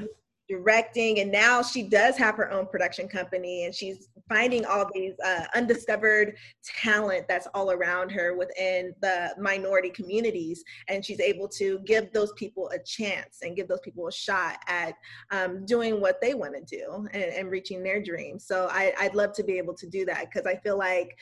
directing 0.50 1.20
and 1.20 1.32
now 1.32 1.62
she 1.62 1.84
does 1.84 2.18
have 2.18 2.36
her 2.36 2.52
own 2.52 2.66
production 2.66 3.08
company 3.08 3.66
and 3.66 3.74
she's 3.74 4.10
finding 4.28 4.66
all 4.66 4.86
these 4.94 5.14
uh, 5.26 5.46
undiscovered 5.56 6.36
talent 6.64 7.26
that's 7.28 7.48
all 7.54 7.72
around 7.72 8.12
her 8.12 8.38
within 8.38 8.94
the 9.02 9.34
minority 9.40 9.90
communities 9.90 10.64
and 10.88 11.04
she's 11.04 11.20
able 11.20 11.48
to 11.48 11.80
give 11.86 12.12
those 12.14 12.32
people 12.34 12.70
a 12.70 12.80
chance 12.84 13.40
and 13.42 13.56
give 13.56 13.68
those 13.68 13.80
people 13.80 14.08
a 14.08 14.12
shot 14.12 14.58
at 14.68 14.94
um, 15.32 15.66
doing 15.66 16.02
what 16.02 16.20
they 16.22 16.34
want 16.34 16.54
to 16.54 16.78
do 16.78 17.08
and, 17.14 17.24
and, 17.24 17.50
reaching 17.50 17.82
their 17.82 18.02
dreams. 18.02 18.46
So 18.46 18.68
I, 18.70 18.94
i'd 19.00 19.16
love 19.16 19.34
to 19.34 19.44
be 19.44 19.58
able 19.58 19.74
to 19.74 19.88
do 19.88 20.06
that 20.06 20.26
because 20.26 20.46
i 20.46 20.56
feel 20.58 20.78
like 20.78 21.18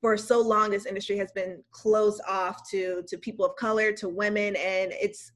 for 0.00 0.16
so 0.16 0.40
long 0.40 0.70
this 0.70 0.86
industry 0.86 1.16
has 1.16 1.30
been 1.32 1.62
closed 1.70 2.20
off 2.26 2.68
to 2.70 3.02
to 3.06 3.18
people 3.18 3.44
of 3.44 3.54
color 3.56 3.92
to 3.92 4.08
women 4.08 4.56
and 4.56 4.92
it's 4.92 5.32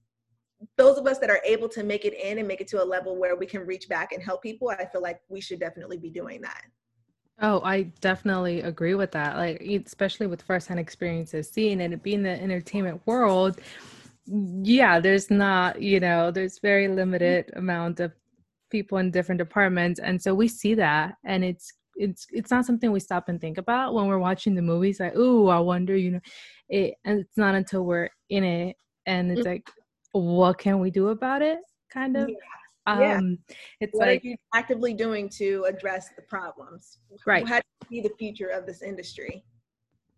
those 0.77 0.99
of 0.99 1.07
us 1.07 1.19
that 1.19 1.31
are 1.31 1.41
able 1.45 1.69
to 1.69 1.83
make 1.83 2.05
it 2.05 2.15
in 2.15 2.39
and 2.39 2.49
make 2.49 2.61
it 2.61 2.69
to 2.69 2.83
a 2.83 2.85
level 2.85 3.17
where 3.17 3.37
we 3.37 3.47
can 3.47 3.67
reach 3.67 3.89
back 3.89 4.13
and 4.13 4.23
help 4.23 4.43
people, 4.43 4.71
I 4.71 4.87
feel 4.87 5.03
like 5.03 5.21
we 5.29 5.41
should 5.41 5.61
definitely 5.61 5.99
be 5.99 6.11
doing 6.11 6.41
that. 6.43 6.65
Oh, 7.41 7.61
I 7.65 7.83
definitely 8.01 8.61
agree 8.61 8.95
with 8.95 9.11
that. 9.13 9.37
Like, 9.37 9.61
especially 9.61 10.27
with 10.27 10.43
firsthand 10.43 10.81
experiences, 10.81 11.51
seeing 11.51 11.81
it 11.81 12.03
being 12.03 12.19
in 12.19 12.23
the 12.23 12.43
entertainment 12.43 13.03
world. 13.07 13.61
Yeah, 14.27 15.01
there's 15.01 15.31
not, 15.31 15.83
you 15.83 16.01
know, 16.01 16.31
there's 16.31 16.59
very 16.59 16.89
limited 16.89 17.51
amount 17.57 18.01
of 18.01 18.13
people 18.71 18.99
in 18.99 19.11
different 19.11 19.39
departments, 19.39 20.01
and 20.01 20.21
so 20.21 20.35
we 20.35 20.49
see 20.49 20.75
that, 20.75 21.17
and 21.25 21.45
it's 21.45 21.75
it's 21.97 22.27
it's 22.31 22.51
not 22.51 22.67
something 22.67 22.91
we 22.93 23.01
stop 23.01 23.29
and 23.29 23.41
think 23.41 23.59
about 23.59 23.95
when 23.95 24.07
we're 24.07 24.19
watching 24.19 24.55
the 24.55 24.63
movies. 24.63 25.01
Like, 25.01 25.15
oh, 25.17 25.49
I 25.49 25.59
wonder, 25.61 25.97
you 25.97 26.13
know, 26.13 26.21
it, 26.69 26.95
and 27.05 27.21
it's 27.21 27.37
not 27.37 27.55
until 27.55 27.85
we're 27.85 28.11
in 28.31 28.45
it, 28.45 28.77
and 29.07 29.31
it's 29.31 29.41
mm-hmm. 29.41 29.51
like, 29.51 29.71
what 30.13 30.59
can 30.59 30.79
we 30.79 30.91
do 30.91 31.09
about 31.09 31.43
it 31.43 31.59
kind 31.91 32.17
of 32.17 32.29
yeah. 32.29 32.99
yeah. 33.01 33.17
um 33.17 33.39
it's 33.81 33.93
what 33.95 34.09
like 34.09 34.25
are 34.25 34.29
you 34.29 34.37
actively 34.55 34.93
doing 34.93 35.29
to 35.29 35.65
address 35.69 36.11
the 36.17 36.23
problems 36.23 36.99
right 37.27 37.47
how 37.47 37.57
do 37.57 37.63
you 37.91 38.03
see 38.03 38.09
the 38.09 38.15
future 38.17 38.49
of 38.49 38.67
this 38.67 38.83
industry 38.83 39.45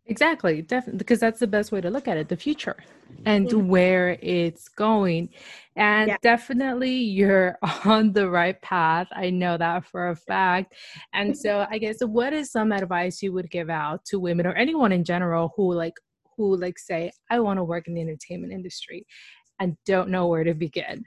exactly 0.07 0.63
definitely 0.63 0.99
because 0.99 1.21
that's 1.21 1.41
the 1.41 1.47
best 1.47 1.73
way 1.73 1.81
to 1.81 1.91
look 1.91 2.09
at 2.09 2.17
it 2.17 2.29
the 2.29 2.37
future 2.37 2.77
and 3.25 3.49
mm-hmm. 3.49 3.69
where 3.69 4.19
it's 4.23 4.69
going 4.69 5.29
and 5.77 6.09
yeah. 6.09 6.17
definitely 6.23 6.95
you're 6.95 7.59
on 7.85 8.13
the 8.13 8.29
right 8.29 8.61
path 8.63 9.09
i 9.13 9.29
know 9.31 9.57
that 9.57 9.85
for 9.85 10.11
a 10.11 10.17
fact 10.17 10.75
and 11.13 11.37
so 11.37 11.67
i 11.71 11.79
guess 11.79 11.99
what 12.01 12.33
is 12.33 12.51
some 12.51 12.73
advice 12.73 13.23
you 13.23 13.33
would 13.33 13.51
give 13.51 13.69
out 13.69 14.05
to 14.05 14.19
women 14.19 14.47
or 14.47 14.55
anyone 14.55 14.93
in 14.93 15.05
general 15.05 15.53
who 15.57 15.73
like 15.73 15.95
who 16.37 16.57
like 16.57 16.79
say 16.79 17.11
i 17.31 17.41
want 17.41 17.59
to 17.59 17.65
work 17.65 17.89
in 17.89 17.95
the 17.95 18.01
entertainment 18.01 18.53
industry 18.53 19.05
and 19.61 19.77
don't 19.87 20.11
know 20.11 20.27
where 20.27 20.45
to 20.45 20.55
begin? 20.55 21.05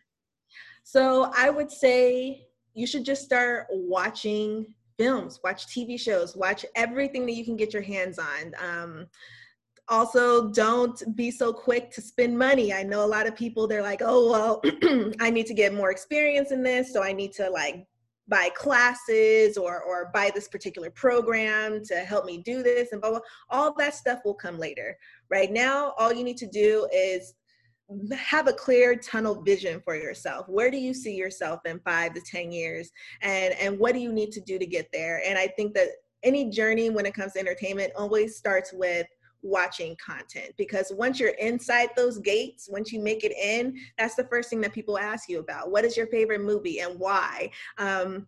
So 0.83 1.31
I 1.35 1.49
would 1.49 1.71
say 1.71 2.47
you 2.73 2.87
should 2.87 3.05
just 3.05 3.23
start 3.23 3.67
watching 3.69 4.73
films, 4.99 5.39
watch 5.43 5.65
TV 5.67 5.99
shows, 5.99 6.35
watch 6.35 6.65
everything 6.75 7.25
that 7.25 7.33
you 7.33 7.45
can 7.45 7.55
get 7.55 7.73
your 7.73 7.81
hands 7.81 8.19
on. 8.19 8.53
Um, 8.59 9.07
also, 9.87 10.51
don't 10.51 11.01
be 11.15 11.31
so 11.31 11.51
quick 11.51 11.89
to 11.91 12.01
spend 12.01 12.37
money. 12.37 12.73
I 12.73 12.83
know 12.83 13.03
a 13.03 13.07
lot 13.07 13.25
of 13.25 13.35
people, 13.35 13.67
they're 13.67 13.81
like, 13.81 14.01
oh, 14.03 14.29
well, 14.29 14.61
I 15.19 15.31
need 15.31 15.47
to 15.47 15.55
get 15.55 15.73
more 15.73 15.89
experience 15.89 16.51
in 16.51 16.61
this, 16.61 16.93
so 16.93 17.01
I 17.01 17.13
need 17.13 17.31
to 17.33 17.49
like 17.49 17.87
buy 18.29 18.49
classes 18.55 19.57
or 19.57 19.81
or 19.81 20.11
buy 20.13 20.31
this 20.33 20.47
particular 20.47 20.91
program 20.91 21.83
to 21.83 21.95
help 21.95 22.25
me 22.25 22.37
do 22.37 22.61
this 22.61 22.91
and 22.91 23.01
blah, 23.01 23.09
blah. 23.09 23.19
all 23.49 23.73
that 23.73 23.95
stuff 23.95 24.19
will 24.23 24.35
come 24.35 24.59
later 24.59 24.95
right 25.31 25.51
now 25.51 25.93
all 25.97 26.13
you 26.13 26.23
need 26.23 26.37
to 26.37 26.47
do 26.47 26.87
is 26.93 27.33
have 28.15 28.47
a 28.47 28.53
clear 28.53 28.95
tunnel 28.95 29.41
vision 29.41 29.81
for 29.83 29.95
yourself. 29.95 30.47
Where 30.47 30.69
do 30.69 30.77
you 30.77 30.93
see 30.93 31.15
yourself 31.15 31.61
in 31.65 31.79
five 31.79 32.13
to 32.13 32.21
ten 32.21 32.51
years? 32.51 32.91
And 33.21 33.53
and 33.55 33.79
what 33.79 33.93
do 33.93 33.99
you 33.99 34.11
need 34.11 34.31
to 34.33 34.41
do 34.41 34.59
to 34.59 34.65
get 34.65 34.89
there? 34.93 35.21
And 35.25 35.37
i 35.37 35.47
think 35.47 35.73
that 35.75 35.89
any 36.23 36.49
journey 36.49 36.89
when 36.89 37.05
it 37.05 37.13
comes 37.13 37.33
to 37.33 37.39
entertainment 37.39 37.93
always 37.95 38.35
starts 38.35 38.73
with 38.73 39.07
watching 39.41 39.95
content 40.05 40.53
because 40.57 40.91
once 40.95 41.17
you're 41.17 41.29
inside 41.29 41.89
those 41.95 42.19
gates 42.19 42.67
once 42.69 42.91
you 42.91 43.01
make 43.01 43.23
it 43.23 43.31
in 43.31 43.73
that's 43.97 44.15
the 44.15 44.25
first 44.25 44.49
thing 44.49 44.59
that 44.59 44.73
people 44.73 44.97
ask 44.97 45.29
you 45.29 45.39
about. 45.39 45.71
What 45.71 45.85
is 45.85 45.95
your 45.95 46.07
favorite 46.07 46.41
movie 46.41 46.81
and 46.81 46.99
why? 46.99 47.49
Um, 47.77 48.27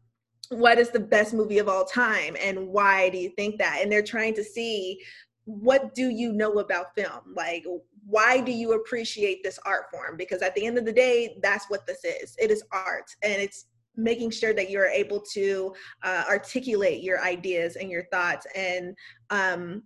what 0.50 0.78
is 0.78 0.90
the 0.90 1.00
best 1.00 1.34
movie 1.34 1.60
of 1.60 1.68
all 1.68 1.86
time 1.86 2.36
and 2.42 2.68
why 2.68 3.10
do 3.10 3.18
you 3.18 3.30
think 3.38 3.58
that? 3.58 3.80
And 3.82 3.92
they're 3.92 4.02
trying 4.02 4.34
to 4.36 4.44
see 4.44 5.02
what 5.46 5.94
do 5.96 6.10
you 6.10 6.32
know 6.32 6.60
about 6.60 6.96
film? 6.96 7.34
Like 7.36 7.66
why 8.06 8.40
do 8.40 8.52
you 8.52 8.74
appreciate 8.74 9.44
this 9.44 9.60
art 9.66 9.86
form 9.92 10.18
because 10.18 10.42
at 10.42 10.56
the 10.56 10.66
end 10.66 10.78
of 10.78 10.86
the 10.86 10.92
day 10.94 11.38
that's 11.42 11.66
what 11.70 11.86
this 11.86 12.04
is 12.04 12.36
it 12.40 12.52
is 12.52 12.64
art 12.72 13.06
and 13.24 13.42
it's 13.42 13.66
making 13.96 14.32
sure 14.32 14.54
that 14.54 14.70
you're 14.70 14.88
able 14.88 15.20
to 15.20 15.74
uh, 16.04 16.24
articulate 16.30 17.04
your 17.04 17.22
ideas 17.22 17.76
and 17.76 17.90
your 17.92 18.06
thoughts 18.06 18.48
and 18.56 18.96
um, 19.30 19.84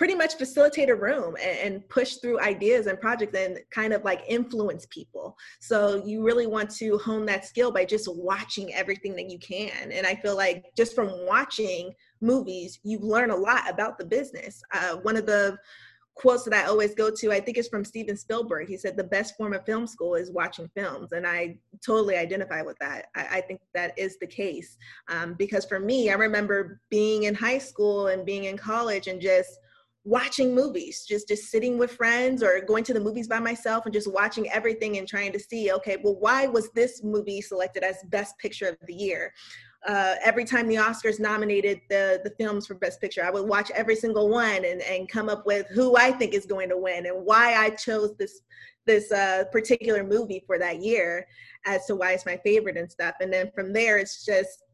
pretty 0.00 0.14
much 0.14 0.36
facilitate 0.36 0.88
a 0.88 0.94
room 0.94 1.36
and, 1.42 1.58
and, 1.58 1.88
push 1.90 2.14
through 2.16 2.40
ideas 2.40 2.86
and 2.86 2.98
projects 2.98 3.36
and 3.36 3.58
kind 3.70 3.92
of 3.92 4.02
like 4.02 4.22
influence 4.26 4.86
people. 4.88 5.36
So 5.60 6.02
you 6.06 6.24
really 6.24 6.46
want 6.46 6.70
to 6.76 6.96
hone 6.96 7.26
that 7.26 7.44
skill 7.44 7.70
by 7.70 7.84
just 7.84 8.08
watching 8.10 8.72
everything 8.72 9.14
that 9.16 9.28
you 9.28 9.38
can. 9.38 9.92
And 9.92 10.06
I 10.06 10.14
feel 10.14 10.36
like 10.36 10.64
just 10.74 10.94
from 10.94 11.10
watching 11.26 11.92
movies, 12.22 12.80
you 12.82 12.98
learn 13.00 13.28
a 13.30 13.36
lot 13.36 13.68
about 13.68 13.98
the 13.98 14.06
business. 14.06 14.62
Uh, 14.72 14.96
one 15.02 15.16
of 15.16 15.26
the 15.26 15.58
quotes 16.20 16.44
that 16.44 16.52
I 16.52 16.68
always 16.68 16.94
go 16.94 17.10
to, 17.10 17.32
I 17.32 17.40
think 17.40 17.56
it's 17.56 17.68
from 17.68 17.82
Steven 17.82 18.14
Spielberg. 18.14 18.68
He 18.68 18.76
said, 18.76 18.94
The 18.94 19.04
best 19.04 19.36
form 19.36 19.54
of 19.54 19.64
film 19.64 19.86
school 19.86 20.16
is 20.16 20.30
watching 20.30 20.68
films. 20.76 21.12
And 21.12 21.26
I 21.26 21.56
totally 21.84 22.16
identify 22.16 22.60
with 22.60 22.78
that. 22.78 23.06
I, 23.16 23.38
I 23.38 23.40
think 23.40 23.60
that 23.72 23.98
is 23.98 24.18
the 24.18 24.26
case. 24.26 24.76
Um, 25.08 25.34
because 25.38 25.64
for 25.64 25.80
me, 25.80 26.10
I 26.10 26.14
remember 26.14 26.80
being 26.90 27.22
in 27.22 27.34
high 27.34 27.56
school 27.56 28.08
and 28.08 28.26
being 28.26 28.44
in 28.44 28.58
college 28.58 29.06
and 29.06 29.18
just 29.18 29.50
watching 30.04 30.54
movies 30.54 31.04
just 31.06 31.28
just 31.28 31.50
sitting 31.50 31.76
with 31.76 31.90
friends 31.92 32.42
or 32.42 32.58
going 32.66 32.82
to 32.82 32.94
the 32.94 33.00
movies 33.00 33.28
by 33.28 33.38
myself 33.38 33.84
and 33.84 33.92
just 33.92 34.10
watching 34.10 34.50
everything 34.50 34.96
and 34.96 35.06
trying 35.06 35.30
to 35.30 35.38
see 35.38 35.70
okay 35.70 35.98
well 36.02 36.16
why 36.18 36.46
was 36.46 36.70
this 36.70 37.04
movie 37.04 37.42
selected 37.42 37.82
as 37.82 37.96
best 38.08 38.34
picture 38.38 38.66
of 38.66 38.78
the 38.86 38.94
year 38.94 39.30
uh, 39.86 40.16
every 40.22 40.44
time 40.44 40.68
the 40.68 40.76
Oscars 40.76 41.18
nominated 41.18 41.80
the 41.88 42.20
the 42.22 42.30
films 42.38 42.66
for 42.66 42.74
Best 42.74 43.00
Picture, 43.00 43.24
I 43.24 43.30
would 43.30 43.48
watch 43.48 43.70
every 43.70 43.96
single 43.96 44.28
one 44.28 44.64
and 44.64 44.82
and 44.82 45.08
come 45.08 45.28
up 45.28 45.46
with 45.46 45.66
who 45.68 45.96
I 45.96 46.12
think 46.12 46.34
is 46.34 46.46
going 46.46 46.68
to 46.68 46.76
win 46.76 47.06
and 47.06 47.24
why 47.24 47.54
I 47.54 47.70
chose 47.70 48.14
this 48.18 48.42
this 48.86 49.10
uh, 49.12 49.44
particular 49.52 50.04
movie 50.04 50.42
for 50.46 50.58
that 50.58 50.82
year 50.82 51.26
as 51.66 51.86
to 51.86 51.94
why 51.94 52.12
it's 52.12 52.26
my 52.26 52.38
favorite 52.38 52.76
and 52.76 52.90
stuff. 52.90 53.14
And 53.20 53.32
then 53.32 53.50
from 53.54 53.72
there, 53.72 53.98
it's 53.98 54.24
just 54.24 54.64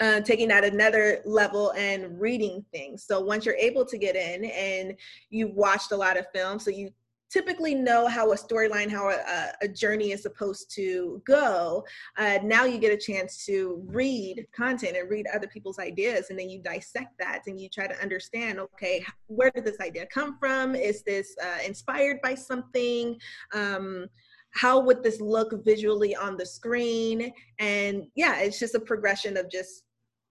uh, 0.00 0.20
taking 0.20 0.48
that 0.48 0.64
another 0.64 1.20
level 1.24 1.72
and 1.72 2.20
reading 2.20 2.64
things. 2.72 3.04
So 3.06 3.20
once 3.20 3.46
you're 3.46 3.54
able 3.54 3.84
to 3.86 3.98
get 3.98 4.16
in 4.16 4.46
and 4.46 4.94
you've 5.30 5.54
watched 5.54 5.92
a 5.92 5.96
lot 5.96 6.18
of 6.18 6.26
films, 6.34 6.64
so 6.64 6.70
you 6.70 6.90
typically 7.34 7.74
know 7.74 8.06
how 8.06 8.30
a 8.30 8.36
storyline, 8.36 8.88
how 8.88 9.10
a, 9.10 9.50
a, 9.60 9.66
journey 9.66 10.12
is 10.12 10.22
supposed 10.22 10.70
to 10.72 11.20
go, 11.26 11.84
uh, 12.16 12.38
now 12.44 12.64
you 12.64 12.78
get 12.78 12.92
a 12.92 12.96
chance 12.96 13.44
to 13.44 13.82
read 13.86 14.46
content 14.54 14.96
and 14.96 15.10
read 15.10 15.26
other 15.34 15.48
people's 15.48 15.80
ideas, 15.80 16.30
and 16.30 16.38
then 16.38 16.48
you 16.48 16.62
dissect 16.62 17.18
that 17.18 17.42
and 17.48 17.58
you 17.60 17.68
try 17.68 17.88
to 17.88 18.00
understand 18.00 18.60
okay, 18.60 19.04
where 19.26 19.50
did 19.50 19.64
this 19.64 19.80
idea 19.80 20.06
come 20.14 20.38
from? 20.38 20.76
Is 20.76 21.02
this 21.02 21.34
uh, 21.42 21.58
inspired 21.66 22.18
by 22.22 22.36
something? 22.36 23.18
Um, 23.52 24.06
how 24.52 24.78
would 24.78 25.02
this 25.02 25.20
look 25.20 25.64
visually 25.64 26.14
on 26.14 26.36
the 26.36 26.46
screen? 26.46 27.32
And 27.58 28.04
yeah, 28.14 28.38
it's 28.38 28.60
just 28.60 28.76
a 28.76 28.80
progression 28.80 29.36
of 29.36 29.50
just 29.50 29.82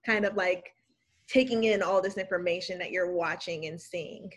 kind 0.05 0.23
of 0.23 0.37
like 0.37 0.73
taking 1.27 1.65
in 1.65 1.83
all 1.83 2.01
this 2.01 2.17
information 2.17 2.79
that 2.79 2.91
you're 2.91 3.11
watching 3.11 3.65
and 3.65 3.79
seeing. 3.79 4.31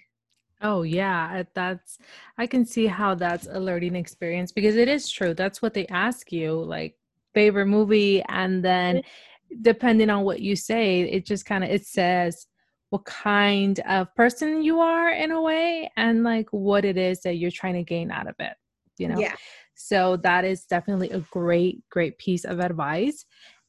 Oh 0.63 0.83
yeah, 0.83 1.43
that's 1.55 1.99
I 2.39 2.47
can 2.47 2.65
see 2.65 2.87
how 2.87 3.15
that's 3.15 3.47
a 3.47 3.61
learning 3.61 3.97
experience 3.97 4.53
because 4.53 4.77
it 4.77 4.89
is 4.89 5.11
true. 5.11 5.35
That's 5.35 5.61
what 5.61 5.75
they 5.75 5.87
ask 5.89 6.33
you, 6.33 6.53
like 6.53 6.97
favorite 7.35 7.67
movie, 7.67 8.23
and 8.29 8.65
then 8.65 8.97
mm-hmm. 8.97 9.63
depending 9.63 10.11
on 10.11 10.25
what 10.25 10.41
you 10.41 10.57
say, 10.57 11.03
it 11.03 11.27
just 11.27 11.45
kind 11.45 11.63
of 11.63 11.71
it 11.71 11.87
says 11.87 12.47
what 12.91 13.05
kind 13.05 13.81
of 13.81 14.15
person 14.15 14.63
you 14.63 14.81
are 14.81 15.11
in 15.11 15.31
a 15.31 15.41
way, 15.41 15.91
and 15.97 16.25
like 16.25 16.49
what 16.53 16.85
it 16.85 16.97
is 16.97 17.21
that 17.23 17.37
you're 17.37 17.51
trying 17.51 17.75
to 17.75 17.83
gain 17.83 18.11
out 18.11 18.29
of 18.29 18.35
it. 18.39 18.55
You 18.99 19.09
know. 19.09 19.19
Yeah. 19.19 19.35
So 19.77 20.17
that 20.19 20.45
is 20.45 20.65
definitely 20.65 21.11
a 21.11 21.21
great, 21.31 21.85
great 21.91 22.17
piece 22.19 22.45
of 22.45 22.61
advice. 22.61 23.27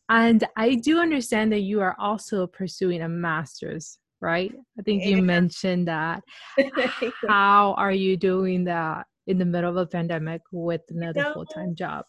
And 0.09 0.45
I 0.55 0.75
do 0.75 0.99
understand 0.99 1.51
that 1.51 1.59
you 1.59 1.81
are 1.81 1.95
also 1.99 2.47
pursuing 2.47 3.01
a 3.01 3.09
master's 3.09 3.99
right? 4.21 4.51
I 4.79 4.81
think 4.81 5.03
you 5.05 5.21
mentioned 5.21 5.87
that. 5.87 6.23
How 7.27 7.73
are 7.77 7.91
you 7.91 8.17
doing 8.17 8.63
that 8.65 9.05
in 9.27 9.37
the 9.37 9.45
middle 9.45 9.69
of 9.69 9.77
a 9.77 9.85
pandemic 9.85 10.41
with 10.51 10.81
another 10.89 11.31
full 11.33 11.45
time 11.45 11.75
job? 11.75 12.05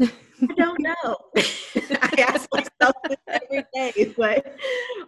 I 0.00 0.54
don't 0.56 0.80
know. 0.80 1.16
I 1.36 2.24
ask 2.26 2.48
myself 2.52 2.96
every 3.04 3.16
every 3.54 3.64
day. 3.74 4.14
But 4.16 4.56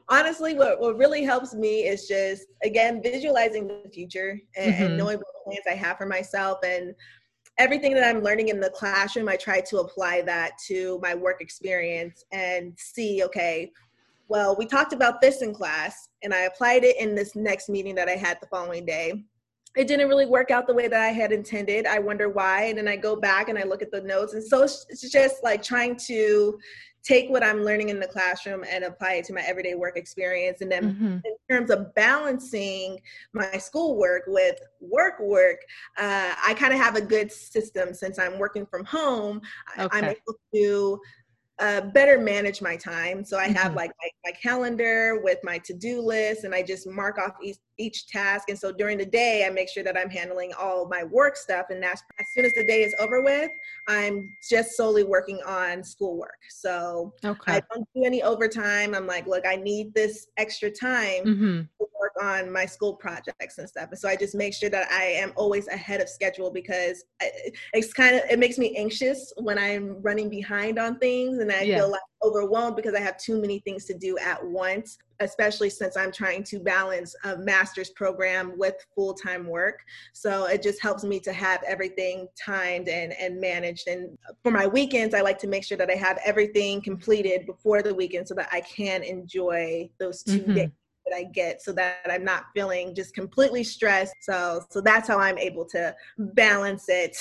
honestly, 0.09 0.55
what, 0.55 0.81
what 0.81 0.97
really 0.97 1.25
helps 1.25 1.55
me 1.55 1.81
is 1.87 2.07
just, 2.07 2.47
again, 2.63 3.03
visualizing 3.03 3.67
the 3.67 3.91
future 3.93 4.39
and, 4.57 4.73
mm-hmm. 4.73 4.85
and 4.85 4.97
knowing 4.97 5.19
what 5.19 5.45
plans 5.45 5.65
I 5.69 5.75
have 5.75 5.99
for 5.99 6.07
myself. 6.07 6.59
And 6.65 6.95
everything 7.59 7.95
that 7.95 8.05
I'm 8.05 8.23
learning 8.23 8.49
in 8.49 8.61
the 8.61 8.71
classroom, 8.71 9.29
I 9.29 9.37
try 9.37 9.61
to 9.61 9.79
apply 9.79 10.23
that 10.23 10.53
to 10.69 10.99
my 11.03 11.15
work 11.15 11.41
experience 11.41 12.25
and 12.33 12.73
see, 12.77 13.25
okay, 13.25 13.73
well, 14.29 14.57
we 14.57 14.67
talked 14.67 14.93
about 14.93 15.21
this 15.21 15.43
in 15.43 15.55
class, 15.55 16.09
and 16.23 16.35
I 16.35 16.41
applied 16.43 16.85
it 16.85 16.97
in 16.99 17.15
this 17.15 17.37
next 17.37 17.69
meeting 17.69 17.95
that 17.95 18.09
I 18.09 18.17
had 18.17 18.39
the 18.41 18.47
following 18.47 18.85
day. 18.85 19.25
It 19.77 19.87
didn't 19.87 20.09
really 20.09 20.27
work 20.27 20.51
out 20.51 20.67
the 20.67 20.75
way 20.75 20.89
that 20.89 21.01
I 21.01 21.09
had 21.09 21.33
intended. 21.33 21.87
I 21.87 21.99
wonder 21.99 22.31
why. 22.31 22.65
And 22.65 22.79
then 22.79 22.89
I 22.89 22.97
go 22.97 23.15
back 23.15 23.51
and 23.51 23.59
I 23.59 23.65
look 23.65 23.83
at 23.83 23.91
the 23.91 24.01
notes. 24.01 24.33
And 24.33 24.43
so 24.43 24.63
it's 24.63 25.11
just 25.11 25.45
like 25.45 25.63
trying 25.63 25.97
to 26.07 26.59
take 27.07 27.31
what 27.31 27.45
I'm 27.45 27.63
learning 27.63 27.91
in 27.91 28.01
the 28.01 28.07
classroom 28.07 28.65
and 28.69 28.85
apply 28.85 29.15
it 29.15 29.25
to 29.27 29.33
my 29.33 29.43
everyday 29.43 29.75
work 29.75 29.97
experience. 29.97 30.61
And 30.61 30.73
then 30.73 30.95
mm-hmm. 30.95 31.07
in 31.25 31.37
terms 31.49 31.71
of 31.71 31.95
balancing 31.95 32.99
my 33.33 33.59
schoolwork 33.59 34.23
with 34.27 34.59
work 34.81 35.21
work, 35.21 35.59
uh, 35.99 36.33
I 36.45 36.55
kind 36.55 36.73
of 36.73 36.81
have 36.81 36.97
a 36.97 37.01
good 37.01 37.31
system 37.31 37.95
since 37.95 38.19
I'm 38.19 38.39
working 38.39 38.67
from 38.67 38.85
home. 38.85 39.41
Okay. 39.79 39.89
I'm 39.93 40.05
able 40.05 40.39
to 40.55 41.01
uh, 41.59 41.81
better 41.81 42.19
manage 42.19 42.61
my 42.61 42.77
time. 42.77 43.25
So 43.25 43.39
I 43.39 43.47
have 43.47 43.69
mm-hmm. 43.69 43.77
like 43.77 43.91
my, 44.03 44.09
my, 44.27 44.33
calendar 44.33 45.21
with 45.23 45.39
my 45.43 45.59
to-do 45.59 46.03
list 46.03 46.45
and 46.45 46.55
I 46.55 46.63
just 46.63 46.87
mark 46.87 47.19
off 47.19 47.33
each, 47.43 47.57
each 47.79 48.07
task. 48.09 48.49
And 48.49 48.59
so 48.59 48.73
during 48.73 48.99
the 48.99 49.07
day, 49.07 49.45
I 49.47 49.51
make 49.51 49.69
sure 49.69 49.83
that 49.85 49.97
I'm 49.97 50.11
handling 50.11 50.53
all 50.59 50.89
my 50.89 51.05
work 51.05 51.37
stuff. 51.37 51.67
And 51.71 51.83
that's 51.83 52.03
as 52.19 52.27
soon 52.35 52.45
as 52.45 52.53
the 52.55 52.65
day 52.65 52.83
is 52.83 52.95
over 52.99 53.23
with, 53.23 53.51
I'm 53.87 54.31
just 54.49 54.77
solely 54.77 55.05
working 55.05 55.41
on 55.47 55.83
schoolwork. 55.83 56.39
So 56.51 57.13
okay. 57.25 57.55
I 57.55 57.63
don't 57.73 57.87
do 57.95 58.05
any 58.05 58.23
overtime. 58.23 58.95
I'm 58.95 59.07
like, 59.07 59.27
look, 59.27 59.47
I 59.47 59.57
need 59.57 59.95
this 59.95 60.29
extra 60.37 60.71
time 60.71 61.25
mm-hmm. 61.25 61.61
to 61.61 61.87
work 62.01 62.13
on 62.23 62.51
my 62.51 62.67
school 62.67 62.95
projects 62.95 63.59
and 63.59 63.69
stuff. 63.69 63.89
And 63.91 63.99
so 63.99 64.09
I 64.09 64.17
just 64.17 64.35
make 64.35 64.55
sure 64.55 64.71
that 64.71 64.91
I 64.91 65.05
am 65.05 65.33
always 65.37 65.69
ahead 65.69 66.01
of 66.01 66.09
schedule 66.09 66.51
because 66.51 67.05
it's 67.73 67.93
kind 67.93 68.17
of, 68.17 68.23
it 68.31 68.39
makes 68.39 68.59
me 68.59 68.77
anxious 68.77 69.33
when 69.37 69.59
I'm 69.59 70.01
running 70.03 70.29
behind 70.29 70.79
on 70.79 70.99
things 70.99 71.39
and 71.39 71.51
I 71.53 71.63
yeah. 71.63 71.79
feel 71.79 71.91
like 71.91 72.01
overwhelmed 72.23 72.77
because 72.77 72.95
I 72.95 73.01
have 73.01 73.19
too 73.19 73.41
many 73.41 73.61
things 73.61 73.85
to 73.87 73.95
do 73.95 74.19
at 74.19 74.45
once, 74.45 74.99
especially 75.21 75.71
since 75.71 75.97
I'm 75.97 76.13
trying 76.13 76.45
to 76.45 76.59
balance 76.59 77.15
a 77.25 77.37
master's 77.37 77.91
program 77.91 78.59
with 78.59 78.75
full 78.95 79.15
time 79.15 79.47
work. 79.47 79.81
So 80.13 80.47
it 80.47 80.63
just 80.63 80.81
helps 80.83 81.05
me 81.05 81.21
to 81.21 81.33
have 81.33 81.63
everything 81.67 82.29
timed 82.43 82.89
and, 82.89 83.13
and 83.13 83.41
managed. 83.41 83.89
And 83.89 84.17
for 84.43 84.51
my 84.51 84.67
weekends, 84.67 85.15
I 85.15 85.21
like 85.21 85.39
to 85.39 85.49
make 85.49 85.65
sure 85.65 85.79
that 85.79 85.91
I 85.91 85.97
have 85.97 86.19
everything 86.25 86.81
completed 86.83 87.47
before 87.47 87.83
the 87.83 87.95
weekend 87.95 88.29
so 88.29 88.35
that 88.35 88.49
I 88.53 88.61
can 88.61 89.03
enjoy 89.03 89.91
those 89.99 90.23
2 90.23 90.33
mm-hmm. 90.33 90.55
days 90.55 90.71
that 91.07 91.17
I 91.17 91.25
get 91.25 91.63
so 91.63 91.73
that 91.73 92.07
I'm 92.09 92.25
not 92.25 92.47
feeling 92.55 92.95
just 92.95 93.15
completely 93.15 93.65
stressed. 93.65 94.15
So 94.21 94.63
so 94.71 94.81
that's 94.81 95.09
how 95.09 95.19
I'm 95.19 95.39
able 95.39 95.65
to 95.67 95.95
balance 96.19 96.87
it. 96.89 97.17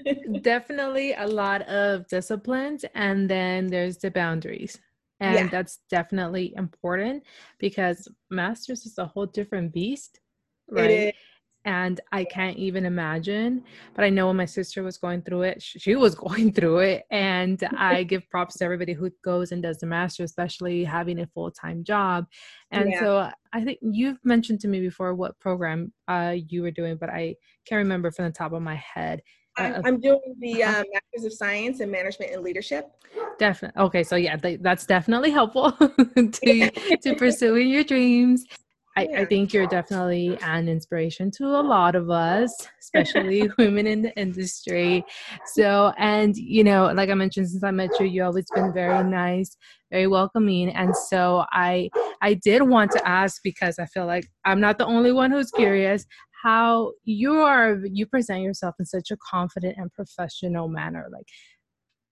definitely 0.42 1.14
a 1.14 1.26
lot 1.26 1.62
of 1.62 2.06
disciplines 2.08 2.84
and 2.94 3.28
then 3.28 3.66
there's 3.68 3.98
the 3.98 4.10
boundaries. 4.10 4.78
And 5.20 5.34
yeah. 5.36 5.48
that's 5.48 5.78
definitely 5.88 6.52
important 6.56 7.22
because 7.58 8.08
masters 8.28 8.86
is 8.86 8.98
a 8.98 9.06
whole 9.06 9.26
different 9.26 9.72
beast. 9.72 10.20
Right 10.68 11.14
and 11.64 12.00
I 12.10 12.24
can't 12.24 12.56
even 12.56 12.84
imagine. 12.84 13.62
But 13.94 14.04
I 14.04 14.10
know 14.10 14.26
when 14.26 14.36
my 14.36 14.44
sister 14.44 14.82
was 14.82 14.98
going 14.98 15.22
through 15.22 15.42
it, 15.42 15.62
she 15.62 15.94
was 15.94 16.14
going 16.26 16.52
through 16.52 16.78
it. 16.78 17.04
And 17.10 17.62
I 17.76 18.02
give 18.12 18.28
props 18.30 18.58
to 18.58 18.64
everybody 18.64 18.92
who 18.92 19.10
goes 19.24 19.52
and 19.52 19.62
does 19.62 19.78
the 19.78 19.86
master, 19.86 20.24
especially 20.24 20.84
having 20.84 21.20
a 21.20 21.26
full 21.26 21.50
time 21.50 21.84
job. 21.84 22.26
And 22.70 22.90
yeah. 22.90 23.00
so 23.00 23.30
I 23.52 23.64
think 23.64 23.78
you've 23.82 24.18
mentioned 24.24 24.60
to 24.60 24.68
me 24.68 24.80
before 24.80 25.14
what 25.14 25.38
program 25.38 25.92
uh, 26.08 26.34
you 26.48 26.62
were 26.62 26.70
doing, 26.70 26.96
but 26.96 27.10
I 27.10 27.36
can't 27.66 27.78
remember 27.78 28.10
from 28.10 28.26
the 28.26 28.32
top 28.32 28.52
of 28.52 28.62
my 28.62 28.76
head. 28.76 29.22
I'm, 29.58 29.82
I'm 29.84 30.00
doing 30.00 30.34
the 30.40 30.64
uh, 30.64 30.82
Masters 30.92 31.26
of 31.26 31.32
Science 31.34 31.80
in 31.80 31.90
Management 31.90 32.32
and 32.32 32.42
Leadership. 32.42 32.90
Definitely. 33.38 33.82
Okay, 33.82 34.02
so 34.02 34.16
yeah, 34.16 34.36
that's 34.60 34.86
definitely 34.86 35.30
helpful 35.30 35.72
to 36.16 36.70
to 37.02 37.14
pursuing 37.16 37.68
your 37.68 37.84
dreams. 37.84 38.46
I, 38.96 39.08
I, 39.16 39.24
think 39.24 39.54
you're 39.54 39.66
definitely 39.66 40.38
an 40.42 40.68
inspiration 40.68 41.30
to 41.32 41.46
a 41.46 41.62
lot 41.62 41.94
of 41.94 42.10
us, 42.10 42.68
especially 42.80 43.50
women 43.58 43.86
in 43.86 44.02
the 44.02 44.18
industry. 44.18 45.04
So, 45.46 45.94
and 45.96 46.36
you 46.36 46.62
know, 46.62 46.92
like 46.94 47.08
I 47.08 47.14
mentioned, 47.14 47.48
since 47.48 47.64
I 47.64 47.70
met 47.70 47.90
you, 47.98 48.06
you 48.06 48.22
always 48.22 48.46
been 48.54 48.72
very 48.72 49.02
nice, 49.04 49.56
very 49.90 50.06
welcoming, 50.06 50.70
and 50.70 50.94
so 50.94 51.44
I, 51.52 51.88
I 52.20 52.34
did 52.34 52.62
want 52.62 52.90
to 52.92 53.08
ask 53.08 53.40
because 53.42 53.78
I 53.78 53.86
feel 53.86 54.06
like 54.06 54.26
I'm 54.44 54.60
not 54.60 54.76
the 54.76 54.86
only 54.86 55.12
one 55.12 55.30
who's 55.30 55.50
curious 55.50 56.04
how 56.42 56.92
you 57.04 57.34
are. 57.34 57.80
You 57.84 58.06
present 58.06 58.42
yourself 58.42 58.74
in 58.78 58.84
such 58.84 59.10
a 59.10 59.16
confident 59.16 59.76
and 59.78 59.92
professional 59.92 60.68
manner, 60.68 61.08
like 61.10 61.26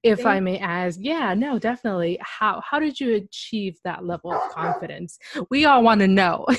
if 0.02 0.24
I 0.24 0.40
may 0.40 0.58
ask, 0.58 0.98
yeah, 1.00 1.34
no, 1.34 1.58
definitely. 1.58 2.18
How 2.20 2.62
how 2.64 2.78
did 2.78 2.98
you 2.98 3.16
achieve 3.16 3.78
that 3.84 4.04
level 4.04 4.32
of 4.32 4.50
confidence? 4.52 5.18
We 5.50 5.64
all 5.66 5.82
want 5.82 6.00
to 6.00 6.08
know. 6.08 6.46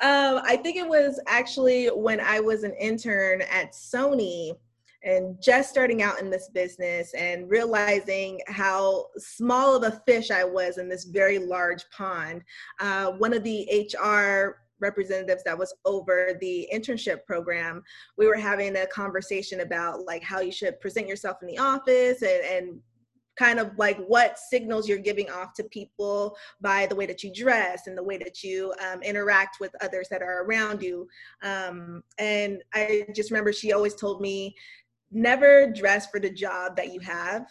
um, 0.00 0.40
I 0.44 0.58
think 0.62 0.76
it 0.76 0.88
was 0.88 1.20
actually 1.26 1.88
when 1.88 2.20
I 2.20 2.40
was 2.40 2.64
an 2.64 2.74
intern 2.74 3.42
at 3.42 3.72
Sony 3.72 4.54
and 5.02 5.36
just 5.42 5.70
starting 5.70 6.02
out 6.02 6.20
in 6.20 6.30
this 6.30 6.50
business 6.52 7.14
and 7.14 7.50
realizing 7.50 8.40
how 8.48 9.06
small 9.16 9.74
of 9.76 9.82
a 9.82 10.00
fish 10.06 10.30
I 10.30 10.44
was 10.44 10.78
in 10.78 10.88
this 10.88 11.04
very 11.04 11.38
large 11.38 11.88
pond. 11.90 12.42
Uh, 12.80 13.12
one 13.12 13.32
of 13.32 13.42
the 13.42 13.88
HR 13.94 14.60
representatives 14.80 15.42
that 15.44 15.58
was 15.58 15.74
over 15.84 16.36
the 16.40 16.68
internship 16.72 17.24
program 17.24 17.82
we 18.18 18.26
were 18.26 18.36
having 18.36 18.76
a 18.76 18.86
conversation 18.86 19.60
about 19.60 20.04
like 20.06 20.22
how 20.22 20.40
you 20.40 20.52
should 20.52 20.80
present 20.80 21.06
yourself 21.06 21.38
in 21.42 21.48
the 21.48 21.58
office 21.58 22.22
and, 22.22 22.44
and 22.44 22.80
kind 23.40 23.58
of 23.58 23.70
like 23.78 23.98
what 24.06 24.38
signals 24.38 24.86
you're 24.86 24.98
giving 24.98 25.30
off 25.30 25.54
to 25.54 25.64
people 25.64 26.36
by 26.60 26.84
the 26.86 26.94
way 26.94 27.06
that 27.06 27.22
you 27.22 27.32
dress 27.32 27.86
and 27.86 27.96
the 27.96 28.02
way 28.02 28.18
that 28.18 28.42
you 28.42 28.72
um, 28.86 29.02
interact 29.02 29.56
with 29.60 29.74
others 29.80 30.08
that 30.10 30.20
are 30.20 30.44
around 30.44 30.82
you. 30.82 31.08
Um, 31.42 32.02
and 32.18 32.62
I 32.74 33.06
just 33.14 33.30
remember 33.30 33.52
she 33.52 33.72
always 33.72 33.94
told 33.94 34.20
me, 34.20 34.54
never 35.10 35.66
dress 35.66 36.06
for 36.06 36.20
the 36.20 36.28
job 36.28 36.76
that 36.76 36.92
you 36.92 37.00
have, 37.00 37.46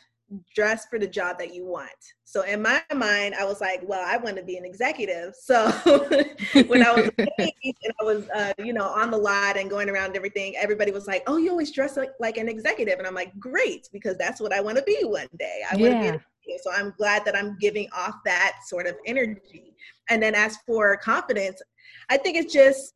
dress 0.55 0.85
for 0.85 0.99
the 0.99 1.07
job 1.07 1.39
that 1.39 1.53
you 1.53 1.65
want. 1.65 1.89
So 2.23 2.43
in 2.43 2.61
my 2.61 2.81
mind, 2.93 3.35
I 3.35 3.45
was 3.45 3.59
like, 3.59 3.81
well, 3.83 4.03
I 4.05 4.17
want 4.17 4.37
to 4.37 4.43
be 4.43 4.57
an 4.57 4.65
executive. 4.65 5.33
So 5.35 5.69
when 6.67 6.85
I 6.85 6.91
was 6.91 7.09
and 7.17 7.93
I 7.99 8.03
was, 8.03 8.29
uh, 8.29 8.53
you 8.59 8.73
know, 8.73 8.87
on 8.87 9.09
the 9.09 9.17
lot 9.17 9.57
and 9.57 9.69
going 9.69 9.89
around 9.89 10.15
everything, 10.15 10.55
everybody 10.57 10.91
was 10.91 11.07
like, 11.07 11.23
oh, 11.27 11.37
you 11.37 11.49
always 11.49 11.71
dress 11.71 11.97
like, 11.97 12.11
like 12.19 12.37
an 12.37 12.47
executive. 12.47 12.99
And 12.99 13.07
I'm 13.07 13.15
like, 13.15 13.37
great, 13.39 13.89
because 13.91 14.17
that's 14.17 14.39
what 14.39 14.53
I 14.53 14.61
want 14.61 14.77
to 14.77 14.83
be 14.83 14.99
one 15.03 15.27
day. 15.37 15.61
I 15.69 15.75
want 15.75 15.93
to 15.93 16.05
yeah. 16.05 16.11
be 16.11 16.19
so 16.63 16.71
I'm 16.71 16.93
glad 16.97 17.25
that 17.25 17.35
I'm 17.35 17.57
giving 17.59 17.87
off 17.95 18.15
that 18.25 18.57
sort 18.65 18.87
of 18.87 18.95
energy. 19.05 19.75
And 20.09 20.21
then 20.21 20.33
as 20.33 20.57
for 20.65 20.97
confidence, 20.97 21.61
I 22.09 22.17
think 22.17 22.37
it's 22.37 22.51
just 22.51 22.93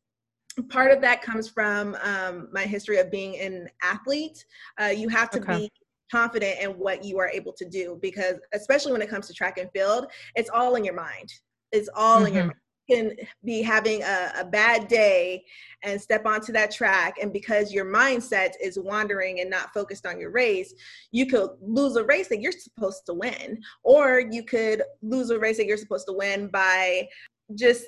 part 0.68 0.90
of 0.92 1.00
that 1.00 1.22
comes 1.22 1.48
from 1.48 1.96
um, 2.02 2.48
my 2.52 2.62
history 2.62 2.98
of 2.98 3.10
being 3.10 3.38
an 3.40 3.68
athlete. 3.82 4.44
Uh, 4.80 4.86
you 4.86 5.08
have 5.08 5.30
to 5.30 5.40
okay. 5.40 5.58
be 5.58 5.72
confident 6.14 6.60
in 6.60 6.70
what 6.78 7.04
you 7.04 7.18
are 7.18 7.28
able 7.28 7.52
to 7.52 7.68
do 7.68 7.98
because 8.00 8.36
especially 8.52 8.92
when 8.92 9.02
it 9.02 9.10
comes 9.10 9.26
to 9.26 9.34
track 9.34 9.58
and 9.58 9.68
field 9.72 10.06
it's 10.36 10.48
all 10.48 10.76
in 10.76 10.84
your 10.84 10.94
mind 10.94 11.28
it's 11.72 11.88
all 11.96 12.18
mm-hmm. 12.18 12.26
in 12.28 12.34
your 12.34 12.42
mm-hmm. 12.42 12.48
mind 12.48 12.60
you 12.86 12.96
can 12.96 13.16
be 13.44 13.62
having 13.62 14.02
a, 14.02 14.32
a, 14.40 14.44
bad 14.44 14.86
day 14.86 15.42
and 15.82 16.00
step 16.00 16.24
onto 16.24 16.52
that 16.52 16.70
track 16.70 17.16
and 17.20 17.32
because 17.32 17.72
your 17.72 17.84
mindset 17.84 18.52
is 18.62 18.78
wandering 18.78 19.40
and 19.40 19.50
not 19.50 19.72
focused 19.74 20.06
on 20.06 20.20
your 20.20 20.30
race 20.30 20.72
you 21.10 21.26
could 21.26 21.50
lose 21.60 21.96
a 21.96 22.04
race 22.04 22.28
that 22.28 22.40
you're 22.40 22.52
supposed 22.52 23.04
to 23.06 23.14
win 23.14 23.60
or 23.82 24.20
you 24.30 24.44
could 24.44 24.82
lose 25.02 25.30
a 25.30 25.38
race 25.38 25.56
that 25.56 25.66
you're 25.66 25.76
supposed 25.76 26.06
to 26.06 26.12
win 26.12 26.46
by 26.46 27.08
just 27.56 27.86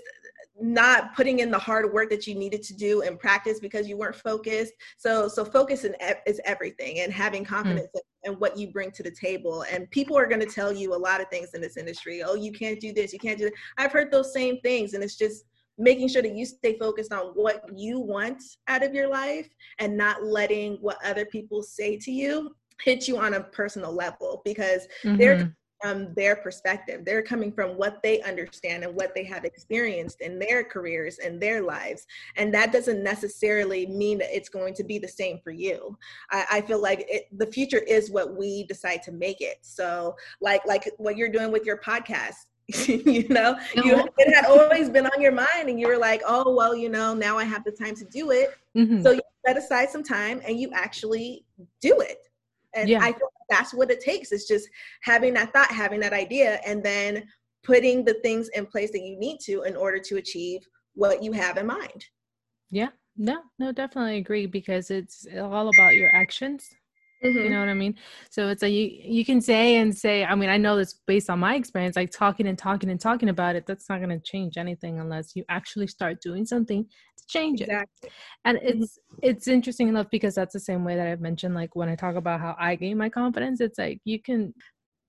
not 0.60 1.14
putting 1.14 1.40
in 1.40 1.50
the 1.50 1.58
hard 1.58 1.92
work 1.92 2.08
that 2.08 2.26
you 2.26 2.34
needed 2.34 2.62
to 2.62 2.74
do 2.74 3.02
in 3.02 3.16
practice 3.16 3.60
because 3.60 3.86
you 3.88 3.96
weren't 3.96 4.16
focused 4.16 4.72
so 4.96 5.28
so 5.28 5.44
focus 5.44 5.84
in, 5.84 5.94
is 6.26 6.40
everything 6.44 7.00
and 7.00 7.12
having 7.12 7.44
hmm. 7.44 7.54
confidence 7.54 7.88
mm. 7.94 8.00
in, 8.24 8.32
in, 8.32 8.38
what 8.38 8.56
you 8.56 8.70
bring 8.70 8.90
to 8.90 9.02
the 9.02 9.10
table 9.10 9.64
and 9.70 9.90
people 9.90 10.16
are 10.16 10.26
going 10.26 10.40
to 10.40 10.46
tell 10.46 10.72
you 10.72 10.94
a 10.94 10.96
lot 10.96 11.20
of 11.20 11.28
things 11.28 11.50
in 11.54 11.60
this 11.60 11.76
industry 11.76 12.22
oh 12.22 12.34
you 12.34 12.52
can't 12.52 12.80
do 12.80 12.92
this 12.92 13.12
you 13.12 13.18
can't 13.18 13.38
do 13.38 13.44
that. 13.44 13.52
i've 13.76 13.92
heard 13.92 14.10
those 14.10 14.32
same 14.32 14.58
things 14.60 14.94
and 14.94 15.04
it's 15.04 15.16
just 15.16 15.44
making 15.78 16.08
sure 16.08 16.22
that 16.22 16.34
you 16.34 16.46
stay 16.46 16.78
focused 16.78 17.12
on 17.12 17.26
what 17.34 17.62
you 17.74 18.00
want 18.00 18.42
out 18.66 18.82
of 18.82 18.94
your 18.94 19.08
life 19.08 19.48
and 19.78 19.94
not 19.94 20.22
letting 20.24 20.76
what 20.80 20.96
other 21.04 21.26
people 21.26 21.62
say 21.62 21.98
to 21.98 22.10
you 22.10 22.54
hit 22.82 23.08
you 23.08 23.18
on 23.18 23.34
a 23.34 23.40
personal 23.40 23.92
level 23.92 24.42
because 24.44 24.86
mm-hmm. 25.02 25.16
they're 25.16 25.54
from 25.80 26.12
their 26.14 26.36
perspective. 26.36 27.04
They're 27.04 27.22
coming 27.22 27.52
from 27.52 27.76
what 27.76 28.02
they 28.02 28.22
understand 28.22 28.84
and 28.84 28.94
what 28.94 29.14
they 29.14 29.24
have 29.24 29.44
experienced 29.44 30.20
in 30.20 30.38
their 30.38 30.64
careers 30.64 31.18
and 31.18 31.40
their 31.40 31.62
lives. 31.62 32.06
And 32.36 32.52
that 32.54 32.72
doesn't 32.72 33.02
necessarily 33.02 33.86
mean 33.86 34.18
that 34.18 34.34
it's 34.34 34.48
going 34.48 34.74
to 34.74 34.84
be 34.84 34.98
the 34.98 35.08
same 35.08 35.38
for 35.42 35.50
you. 35.50 35.96
I, 36.30 36.46
I 36.52 36.60
feel 36.62 36.80
like 36.80 37.04
it, 37.08 37.26
the 37.36 37.46
future 37.46 37.78
is 37.78 38.10
what 38.10 38.36
we 38.36 38.64
decide 38.64 39.02
to 39.04 39.12
make 39.12 39.40
it. 39.40 39.58
So 39.62 40.16
like 40.40 40.66
like 40.66 40.90
what 40.98 41.16
you're 41.16 41.28
doing 41.28 41.52
with 41.52 41.64
your 41.64 41.78
podcast. 41.78 42.46
you 42.88 43.28
know, 43.28 43.56
you, 43.76 44.08
it 44.18 44.34
had 44.34 44.46
always 44.46 44.90
been 44.90 45.06
on 45.06 45.20
your 45.20 45.30
mind, 45.30 45.68
and 45.68 45.78
you 45.78 45.86
were 45.86 45.96
like, 45.96 46.20
"Oh, 46.26 46.52
well, 46.52 46.74
you 46.74 46.88
know, 46.88 47.14
now 47.14 47.38
I 47.38 47.44
have 47.44 47.62
the 47.62 47.70
time 47.70 47.94
to 47.94 48.04
do 48.06 48.32
it." 48.32 48.56
Mm-hmm. 48.76 49.02
So 49.02 49.12
you 49.12 49.20
set 49.46 49.56
aside 49.56 49.88
some 49.88 50.02
time, 50.02 50.42
and 50.44 50.58
you 50.58 50.72
actually 50.74 51.44
do 51.80 52.00
it. 52.00 52.18
And 52.74 52.88
yeah. 52.88 52.98
I 53.00 53.12
feel 53.12 53.28
that's 53.48 53.74
what 53.74 53.90
it 53.90 54.00
takes. 54.00 54.32
It's 54.32 54.48
just 54.48 54.68
having 55.02 55.34
that 55.34 55.52
thought, 55.52 55.70
having 55.70 56.00
that 56.00 56.12
idea, 56.12 56.60
and 56.66 56.82
then 56.82 57.24
putting 57.62 58.04
the 58.04 58.14
things 58.22 58.48
in 58.54 58.66
place 58.66 58.92
that 58.92 59.02
you 59.02 59.18
need 59.18 59.38
to 59.40 59.62
in 59.62 59.76
order 59.76 59.98
to 59.98 60.16
achieve 60.16 60.60
what 60.94 61.22
you 61.22 61.32
have 61.32 61.56
in 61.56 61.66
mind. 61.66 62.04
Yeah, 62.70 62.88
no, 63.16 63.42
no, 63.58 63.72
definitely 63.72 64.18
agree 64.18 64.46
because 64.46 64.90
it's 64.90 65.26
all 65.36 65.68
about 65.68 65.94
your 65.94 66.14
actions 66.14 66.70
Mm-hmm. 67.26 67.44
You 67.44 67.50
know 67.50 67.60
what 67.60 67.68
I 67.68 67.74
mean? 67.74 67.94
So 68.30 68.48
it's 68.48 68.62
like 68.62 68.72
you 68.72 68.90
you 69.02 69.24
can 69.24 69.40
say 69.40 69.76
and 69.76 69.96
say. 69.96 70.24
I 70.24 70.34
mean, 70.34 70.48
I 70.48 70.56
know 70.56 70.76
this 70.76 70.94
based 71.06 71.30
on 71.30 71.38
my 71.40 71.54
experience. 71.54 71.96
Like 71.96 72.10
talking 72.10 72.46
and 72.46 72.58
talking 72.58 72.90
and 72.90 73.00
talking 73.00 73.28
about 73.28 73.56
it, 73.56 73.66
that's 73.66 73.88
not 73.88 73.98
going 73.98 74.10
to 74.10 74.18
change 74.18 74.56
anything 74.56 75.00
unless 75.00 75.34
you 75.34 75.44
actually 75.48 75.86
start 75.86 76.20
doing 76.20 76.46
something 76.46 76.84
to 76.84 77.26
change 77.26 77.60
exactly. 77.60 78.08
it. 78.08 78.12
And 78.44 78.58
mm-hmm. 78.58 78.82
it's 78.82 78.98
it's 79.22 79.48
interesting 79.48 79.88
enough 79.88 80.08
because 80.10 80.34
that's 80.34 80.52
the 80.52 80.60
same 80.60 80.84
way 80.84 80.96
that 80.96 81.06
I've 81.06 81.20
mentioned. 81.20 81.54
Like 81.54 81.74
when 81.74 81.88
I 81.88 81.96
talk 81.96 82.16
about 82.16 82.40
how 82.40 82.56
I 82.58 82.74
gain 82.76 82.98
my 82.98 83.08
confidence, 83.08 83.60
it's 83.60 83.78
like 83.78 84.00
you 84.04 84.20
can 84.20 84.54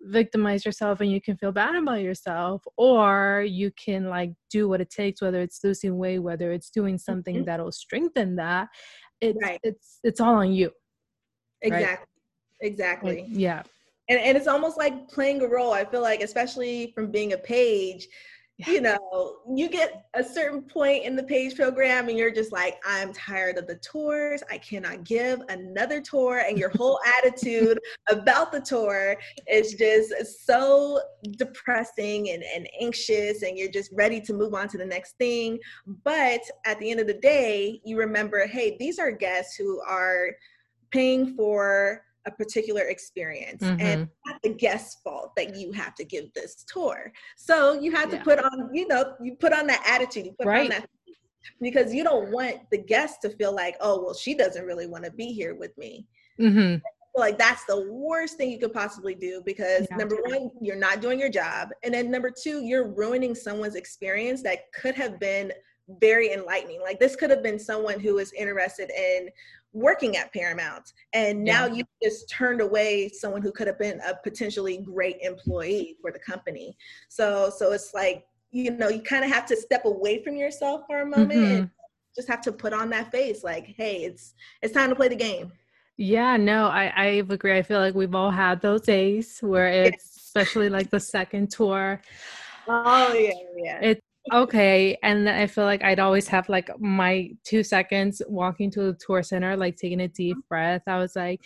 victimize 0.02 0.66
yourself 0.66 1.02
and 1.02 1.12
you 1.12 1.20
can 1.20 1.36
feel 1.38 1.52
bad 1.52 1.76
about 1.76 2.02
yourself 2.02 2.64
or 2.78 3.44
you 3.48 3.72
can 3.72 4.10
like 4.10 4.32
do 4.50 4.70
what 4.70 4.80
it 4.80 4.90
takes 4.90 5.22
whether 5.22 5.42
it's 5.42 5.64
losing 5.64 5.98
weight 5.98 6.20
whether 6.20 6.52
it's 6.52 6.70
doing 6.70 6.98
something 6.98 7.38
mm-hmm. 7.38 7.46
that'll 7.46 7.72
strengthen 7.72 8.36
that 8.36 8.68
it's 9.22 9.40
right. 9.42 9.60
it's 9.64 10.00
it's 10.04 10.22
all 10.22 10.36
on 10.36 10.54
you 10.54 10.72
Exactly. 11.62 11.88
Right? 12.62 12.68
Exactly. 12.70 13.26
yeah. 13.30 13.64
And 14.10 14.20
and 14.20 14.38
it's 14.38 14.48
almost 14.48 14.78
like 14.78 15.10
playing 15.10 15.42
a 15.42 15.48
role. 15.48 15.74
I 15.74 15.84
feel 15.84 16.02
like, 16.02 16.22
especially 16.22 16.92
from 16.96 17.12
being 17.12 17.34
a 17.34 17.38
page, 17.38 18.08
yeah. 18.58 18.72
you 18.72 18.82
know, 18.82 19.38
you 19.56 19.70
get 19.70 20.06
a 20.16 20.24
certain 20.24 20.62
point 20.64 21.04
in 21.04 21.16
the 21.16 21.24
page 21.24 21.56
program 21.56 22.10
and 22.10 22.18
you're 22.18 22.32
just 22.32 22.52
like, 22.52 22.80
I'm 22.86 23.14
tired 23.14 23.58
of 23.58 23.68
the 23.68 23.76
tours. 23.76 24.42
I 24.50 24.58
cannot 24.58 25.04
give 25.04 25.42
another 25.50 26.02
tour. 26.02 26.40
And 26.40 26.58
your 26.58 26.70
whole 26.70 27.00
attitude 27.20 27.78
about 28.10 28.52
the 28.52 28.62
tour 28.62 29.16
is 29.48 29.74
just 29.74 30.46
so 30.46 31.00
depressing 31.38 32.32
and, 32.32 32.44
and 32.44 32.68
anxious, 32.82 33.44
and 33.44 33.58
you're 33.58 33.72
just 33.72 33.92
ready 33.94 34.20
to 34.22 34.34
move 34.34 34.54
on 34.56 34.68
to 34.70 34.78
the 34.78 34.86
next 34.86 35.18
thing. 35.18 35.60
But 36.04 36.42
at 36.66 36.80
the 36.80 36.90
end 36.90 37.00
of 37.00 37.08
the 37.08 37.14
day, 37.14 37.80
you 37.86 37.98
remember, 37.98 38.48
hey, 38.48 38.76
these 38.80 38.98
are 38.98 39.12
guests 39.12 39.56
who 39.56 39.82
are 39.88 40.32
paying 40.92 41.36
for 41.36 42.04
a 42.28 42.32
particular 42.32 42.84
experience 42.84 43.64
mm-hmm. 43.64 43.80
and 43.80 44.10
not 44.26 44.42
the 44.44 44.50
guest's 44.50 45.02
fault 45.02 45.32
that 45.36 45.56
you 45.56 45.72
have 45.72 45.96
to 45.96 46.04
give 46.04 46.32
this 46.34 46.66
tour 46.72 47.12
so 47.38 47.80
you 47.80 47.92
have 47.92 48.10
to 48.10 48.18
yeah. 48.18 48.24
put 48.24 48.40
on 48.40 48.70
you 48.74 48.88
know 48.88 49.14
you 49.22 49.36
put 49.36 49.54
on 49.54 49.66
that 49.66 49.82
attitude 49.88 50.26
you 50.26 50.34
put 50.38 50.48
right. 50.48 50.64
on 50.64 50.70
that 50.70 50.90
because 51.62 51.94
you 51.94 52.04
don't 52.04 52.30
want 52.32 52.58
the 52.72 52.78
guest 52.78 53.22
to 53.22 53.30
feel 53.30 53.56
like 53.56 53.76
oh 53.80 54.04
well 54.04 54.14
she 54.14 54.36
doesn't 54.36 54.66
really 54.66 54.88
want 54.88 55.04
to 55.04 55.12
be 55.12 55.32
here 55.32 55.56
with 55.56 55.76
me 55.78 56.06
mm-hmm. 56.40 56.76
like 57.16 57.38
that's 57.38 57.64
the 57.66 57.90
worst 57.90 58.36
thing 58.36 58.52
you 58.52 58.60
could 58.60 58.74
possibly 58.74 59.16
do 59.16 59.42
because 59.46 59.88
yeah. 59.90 59.98
number 59.98 60.18
one 60.26 60.52
you're 60.62 60.76
not 60.76 61.02
doing 61.02 61.18
your 61.18 61.30
job 61.30 61.70
and 61.84 61.94
then 61.94 62.12
number 62.12 62.30
two 62.30 62.62
you're 62.62 62.90
ruining 62.90 63.34
someone's 63.34 63.76
experience 63.76 64.44
that 64.44 64.72
could 64.74 64.96
have 64.96 65.18
been 65.20 65.52
very 66.02 66.34
enlightening 66.34 66.82
like 66.82 67.00
this 67.00 67.16
could 67.16 67.30
have 67.30 67.42
been 67.42 67.58
someone 67.58 68.00
who 68.00 68.16
was 68.16 68.34
interested 68.34 68.90
in 68.90 69.30
working 69.74 70.18
at 70.18 70.34
Paramount. 70.34 70.92
And 71.14 71.44
now 71.44 71.66
yeah. 71.66 71.76
you 71.76 71.84
just 72.02 72.30
turned 72.30 72.62
away 72.62 73.10
someone 73.10 73.42
who 73.42 73.52
could 73.52 73.68
have 73.68 73.80
been 73.80 74.00
a 74.08 74.16
potentially 74.24 74.78
great 74.78 75.18
employee 75.22 75.98
for 76.02 76.12
the 76.12 76.20
company. 76.20 76.78
So 77.10 77.52
so 77.56 77.72
it's 77.74 77.94
like, 77.94 78.26
you 78.52 78.72
know, 78.72 78.90
you 78.90 79.02
kind 79.02 79.24
of 79.24 79.32
have 79.32 79.46
to 79.48 79.56
step 79.56 79.86
away 79.86 80.24
from 80.24 80.36
yourself 80.36 80.82
for 80.88 81.02
a 81.02 81.06
moment 81.06 81.32
mm-hmm. 81.32 81.56
and 81.56 81.70
just 82.16 82.28
have 82.28 82.42
to 82.42 82.52
put 82.52 82.74
on 82.74 82.90
that 82.90 83.12
face 83.12 83.44
like, 83.44 83.76
hey, 83.78 84.04
it's 84.04 84.34
it's 84.62 84.74
time 84.74 84.90
to 84.90 84.96
play 84.96 85.08
the 85.08 85.16
game. 85.16 85.52
Yeah, 85.98 86.38
no, 86.38 86.68
I, 86.68 86.94
I 86.96 87.06
agree. 87.30 87.58
I 87.58 87.64
feel 87.64 87.80
like 87.80 87.96
we've 87.96 88.14
all 88.14 88.30
had 88.30 88.62
those 88.62 88.82
days 88.82 89.40
where 89.42 89.68
it's 89.68 90.14
yes. 90.16 90.24
especially 90.26 90.70
like 90.70 90.92
the 90.92 91.00
second 91.00 91.50
tour. 91.50 92.02
Oh 92.68 93.14
yeah, 93.14 93.32
yeah. 93.56 93.80
It's 93.82 94.02
okay 94.34 94.98
and 95.04 95.30
i 95.30 95.48
feel 95.48 95.64
like 95.64 95.84
i'd 95.84 96.00
always 96.00 96.28
have 96.28 96.48
like 96.50 96.70
my 96.80 97.30
two 97.44 97.64
seconds 97.64 98.22
walking 98.28 98.70
to 98.72 98.82
the 98.82 98.98
tour 99.06 99.24
center 99.24 99.56
like 99.56 99.76
taking 99.76 100.02
a 100.02 100.08
deep 100.08 100.38
breath 100.50 100.82
i 100.88 100.98
was 100.98 101.16
like 101.16 101.42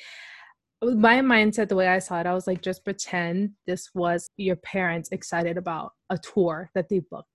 my 0.81 1.19
mindset 1.19 1.69
the 1.69 1.75
way 1.75 1.87
i 1.87 1.99
saw 1.99 2.19
it 2.19 2.25
i 2.25 2.33
was 2.33 2.47
like 2.47 2.61
just 2.61 2.83
pretend 2.83 3.51
this 3.67 3.89
was 3.93 4.29
your 4.37 4.55
parents 4.57 5.09
excited 5.11 5.57
about 5.57 5.91
a 6.09 6.17
tour 6.17 6.69
that 6.73 6.89
they 6.89 6.99
booked 6.99 7.27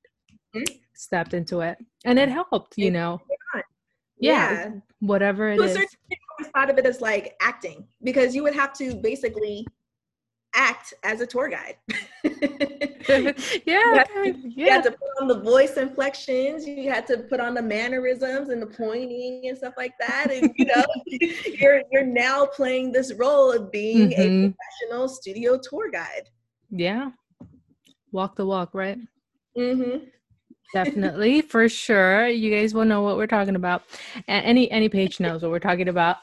mm-hmm. 0.54 0.74
stepped 0.94 1.35
into 1.35 1.61
it 1.61 1.78
and 2.04 2.18
it 2.18 2.28
helped 2.28 2.74
you 2.76 2.90
know 2.90 3.20
yeah, 4.18 4.50
yeah. 4.50 4.70
whatever 5.00 5.48
it 5.50 5.61
is. 5.61 5.76
I 6.40 6.44
thought 6.54 6.70
of 6.70 6.78
it 6.78 6.87
as 6.87 7.00
like 7.00 7.35
acting 7.40 7.87
because 8.02 8.35
you 8.35 8.42
would 8.42 8.54
have 8.54 8.72
to 8.74 8.94
basically 8.96 9.66
act 10.57 10.95
as 11.05 11.21
a 11.21 11.27
tour 11.27 11.49
guide. 11.49 11.77
yeah, 12.25 13.33
you 13.66 13.95
had, 13.95 14.05
to, 14.05 14.35
you 14.49 14.71
had 14.71 14.83
to 14.83 14.90
put 14.90 15.23
on 15.23 15.29
the 15.29 15.40
voice 15.40 15.77
inflections. 15.77 16.66
You 16.66 16.90
had 16.90 17.07
to 17.09 17.19
put 17.19 17.38
on 17.38 17.55
the 17.55 17.62
mannerisms 17.62 18.49
and 18.49 18.61
the 18.61 18.66
pointing 18.66 19.49
and 19.49 19.57
stuff 19.57 19.75
like 19.77 19.92
that. 20.01 20.33
And 20.33 20.53
you 20.57 20.64
know, 20.64 20.85
you're 21.07 21.83
you're 21.92 22.05
now 22.05 22.47
playing 22.47 22.92
this 22.92 23.12
role 23.14 23.53
of 23.53 23.71
being 23.71 24.11
mm-hmm. 24.11 24.47
a 24.47 24.53
professional 24.53 25.09
studio 25.09 25.59
tour 25.59 25.90
guide. 25.90 26.29
Yeah, 26.71 27.11
walk 28.11 28.37
the 28.37 28.47
walk, 28.47 28.75
right? 28.75 28.99
Mm-hmm. 29.57 30.07
Definitely, 30.72 31.40
for 31.42 31.68
sure. 31.68 32.26
You 32.26 32.50
guys 32.50 32.74
will 32.74 32.85
know 32.85 33.02
what 33.02 33.16
we're 33.16 33.26
talking 33.26 33.57
about. 33.57 33.85
Any 34.29 34.70
any 34.70 34.88
page 34.88 35.20
knows 35.20 35.42
what 35.42 35.50
we're 35.50 35.59
talking 35.59 35.88
about. 35.88 36.16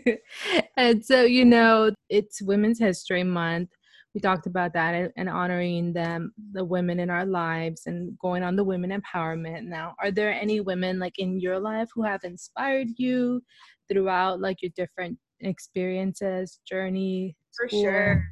and 0.76 1.04
so, 1.04 1.22
you 1.22 1.44
know, 1.44 1.92
it's 2.08 2.42
Women's 2.42 2.78
History 2.78 3.24
Month 3.24 3.70
we 4.14 4.20
talked 4.20 4.46
about 4.46 4.72
that 4.72 4.94
and, 4.94 5.12
and, 5.16 5.28
honoring 5.28 5.92
them 5.92 6.32
the 6.52 6.64
women 6.64 7.00
in 7.00 7.10
our 7.10 7.26
lives 7.26 7.82
and 7.86 8.16
going 8.18 8.42
on 8.42 8.56
the 8.56 8.64
women 8.64 8.90
empowerment 8.90 9.64
now 9.64 9.94
are 10.00 10.10
there 10.10 10.32
any 10.32 10.60
women 10.60 10.98
like 10.98 11.18
in 11.18 11.40
your 11.40 11.58
life 11.58 11.88
who 11.94 12.02
have 12.02 12.22
inspired 12.24 12.88
you 12.96 13.42
throughout 13.90 14.40
like 14.40 14.62
your 14.62 14.70
different 14.76 15.18
experiences 15.40 16.60
journey 16.66 17.36
for 17.54 17.68
sure 17.68 18.24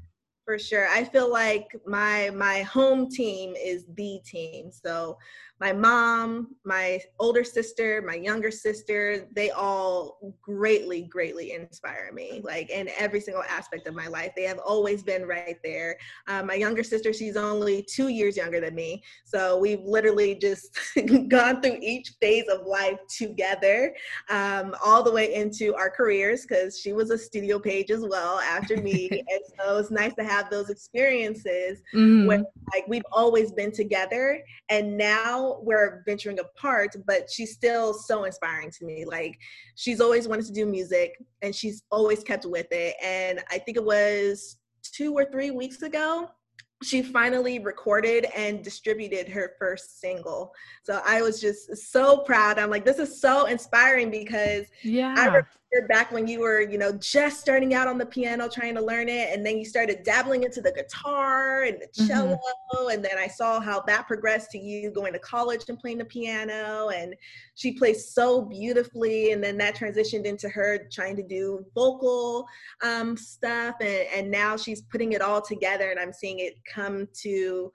for 0.45 0.59
sure. 0.59 0.89
I 0.89 1.05
feel 1.05 1.31
like 1.31 1.69
my 1.87 2.31
my 2.31 2.63
home 2.63 3.09
team 3.11 3.55
is 3.57 3.85
the 3.95 4.21
team. 4.25 4.71
So 4.73 5.19
my 5.63 5.73
mom, 5.73 6.57
my 6.65 7.01
older 7.21 7.45
sister, 7.45 8.03
my 8.05 8.17
younger 8.17 8.51
sister, 8.51 9.29
they 9.33 9.51
all 9.51 10.35
greatly, 10.43 11.03
greatly 11.03 11.53
inspire 11.53 12.11
me, 12.13 12.41
like 12.43 12.69
in 12.69 12.91
every 12.99 13.21
single 13.21 13.45
aspect 13.45 13.87
of 13.87 13.95
my 13.95 14.09
life. 14.09 14.33
They 14.35 14.43
have 14.43 14.59
always 14.59 15.05
been 15.05 15.25
right 15.25 15.59
there. 15.63 15.97
Uh, 16.27 16.43
my 16.43 16.55
younger 16.55 16.83
sister, 16.83 17.13
she's 17.13 17.37
only 17.37 17.87
two 17.89 18.09
years 18.09 18.37
younger 18.37 18.59
than 18.59 18.75
me. 18.75 19.05
So 19.25 19.57
we've 19.57 19.85
literally 19.85 20.35
just 20.35 20.77
gone 21.29 21.63
through 21.63 21.79
each 21.81 22.15
phase 22.21 22.49
of 22.49 22.67
life 22.67 22.99
together, 23.17 23.95
um, 24.31 24.75
all 24.85 25.05
the 25.05 25.13
way 25.13 25.33
into 25.33 25.77
our 25.77 25.91
careers, 25.91 26.45
because 26.45 26.81
she 26.81 26.93
was 26.93 27.13
a 27.13 27.19
studio 27.19 27.61
page 27.61 27.93
as 27.93 28.01
well 28.01 28.41
after 28.41 28.79
me. 28.79 29.09
and 29.13 29.41
so 29.57 29.77
it's 29.77 29.93
nice 29.93 30.15
to 30.15 30.25
have 30.25 30.51
those 30.51 30.71
experiences 30.71 31.83
mm. 31.95 32.27
where 32.27 32.43
like 32.75 32.85
we've 32.89 33.07
always 33.13 33.53
been 33.53 33.71
together. 33.71 34.43
And 34.69 34.99
now 34.99 35.52
we're 35.61 36.03
venturing 36.07 36.39
apart, 36.39 36.95
but 37.07 37.31
she's 37.31 37.53
still 37.53 37.95
so 37.95 38.25
inspiring 38.25 38.71
to 38.79 38.85
me. 38.85 39.05
Like 39.05 39.39
she's 39.75 40.01
always 40.01 40.29
wanted 40.29 40.47
to 40.47 40.53
do 40.53 40.67
music 40.67 41.17
and 41.43 41.55
she's 41.55 41.83
always 41.91 42.23
kept 42.23 42.47
with 42.47 42.67
it. 42.71 42.95
And 43.03 43.41
I 43.51 43.59
think 43.59 43.77
it 43.77 43.85
was 43.85 44.59
two 44.83 45.15
or 45.15 45.25
three 45.25 45.51
weeks 45.51 45.83
ago, 45.83 46.29
she 46.83 47.03
finally 47.03 47.59
recorded 47.61 48.27
and 48.37 48.63
distributed 48.63 49.29
her 49.29 49.53
first 49.59 50.01
single. 50.01 50.53
So 50.85 51.01
I 51.07 51.23
was 51.23 51.41
just 51.41 51.77
so 51.93 52.19
proud. 52.19 52.59
I'm 52.59 52.71
like, 52.71 52.85
this 52.85 52.99
is 52.99 53.21
so 53.21 53.47
inspiring 53.47 54.11
because 54.11 54.67
yeah. 54.83 55.15
I 55.17 55.43
back 55.89 56.13
when 56.13 56.27
you 56.27 56.41
were, 56.41 56.61
you 56.61 56.77
know, 56.77 56.93
just 56.93 57.41
starting 57.41 57.73
out 57.73 57.89
on 57.89 57.97
the 57.97 58.05
piano, 58.05 58.49
trying 58.49 58.75
to 58.75 58.83
learn 58.83 59.09
it, 59.09 59.31
and 59.33 59.45
then 59.45 59.57
you 59.57 59.65
started 59.65 60.03
dabbling 60.03 60.43
into 60.43 60.61
the 60.61 60.73
guitar 60.73 61.63
and 61.63 61.81
the 61.81 61.87
mm-hmm. 61.87 62.07
cello, 62.07 62.39
mm-hmm. 62.75 62.91
and 62.91 63.05
then 63.05 63.17
I 63.17 63.27
saw 63.27 63.59
how 63.59 63.81
that 63.87 64.07
progressed 64.07 64.51
to 64.51 64.59
you 64.59 64.91
going 64.91 65.15
to 65.15 65.19
college 65.19 65.63
and 65.69 65.79
playing 65.79 65.99
the 65.99 66.05
piano, 66.05 66.91
and 66.91 67.15
she 67.55 67.73
plays 67.73 68.11
so 68.13 68.43
beautifully, 68.43 69.33
and 69.33 69.43
then 69.43 69.57
that 69.59 69.75
transitioned 69.75 70.27
into 70.27 70.49
her 70.51 70.87
trying 70.93 71.17
to 71.17 71.23
do 71.23 71.65
vocal 71.75 72.47
um, 72.83 73.17
stuff, 73.17 73.77
and, 73.81 74.07
and 74.15 74.31
now 74.31 74.57
she's 74.57 74.83
putting 74.83 75.13
it 75.13 75.23
all 75.23 75.41
together, 75.41 75.91
and 75.91 75.99
I'm 75.99 76.13
seeing 76.13 76.41
it 76.41 76.55
come 76.71 77.09
to 77.23 77.73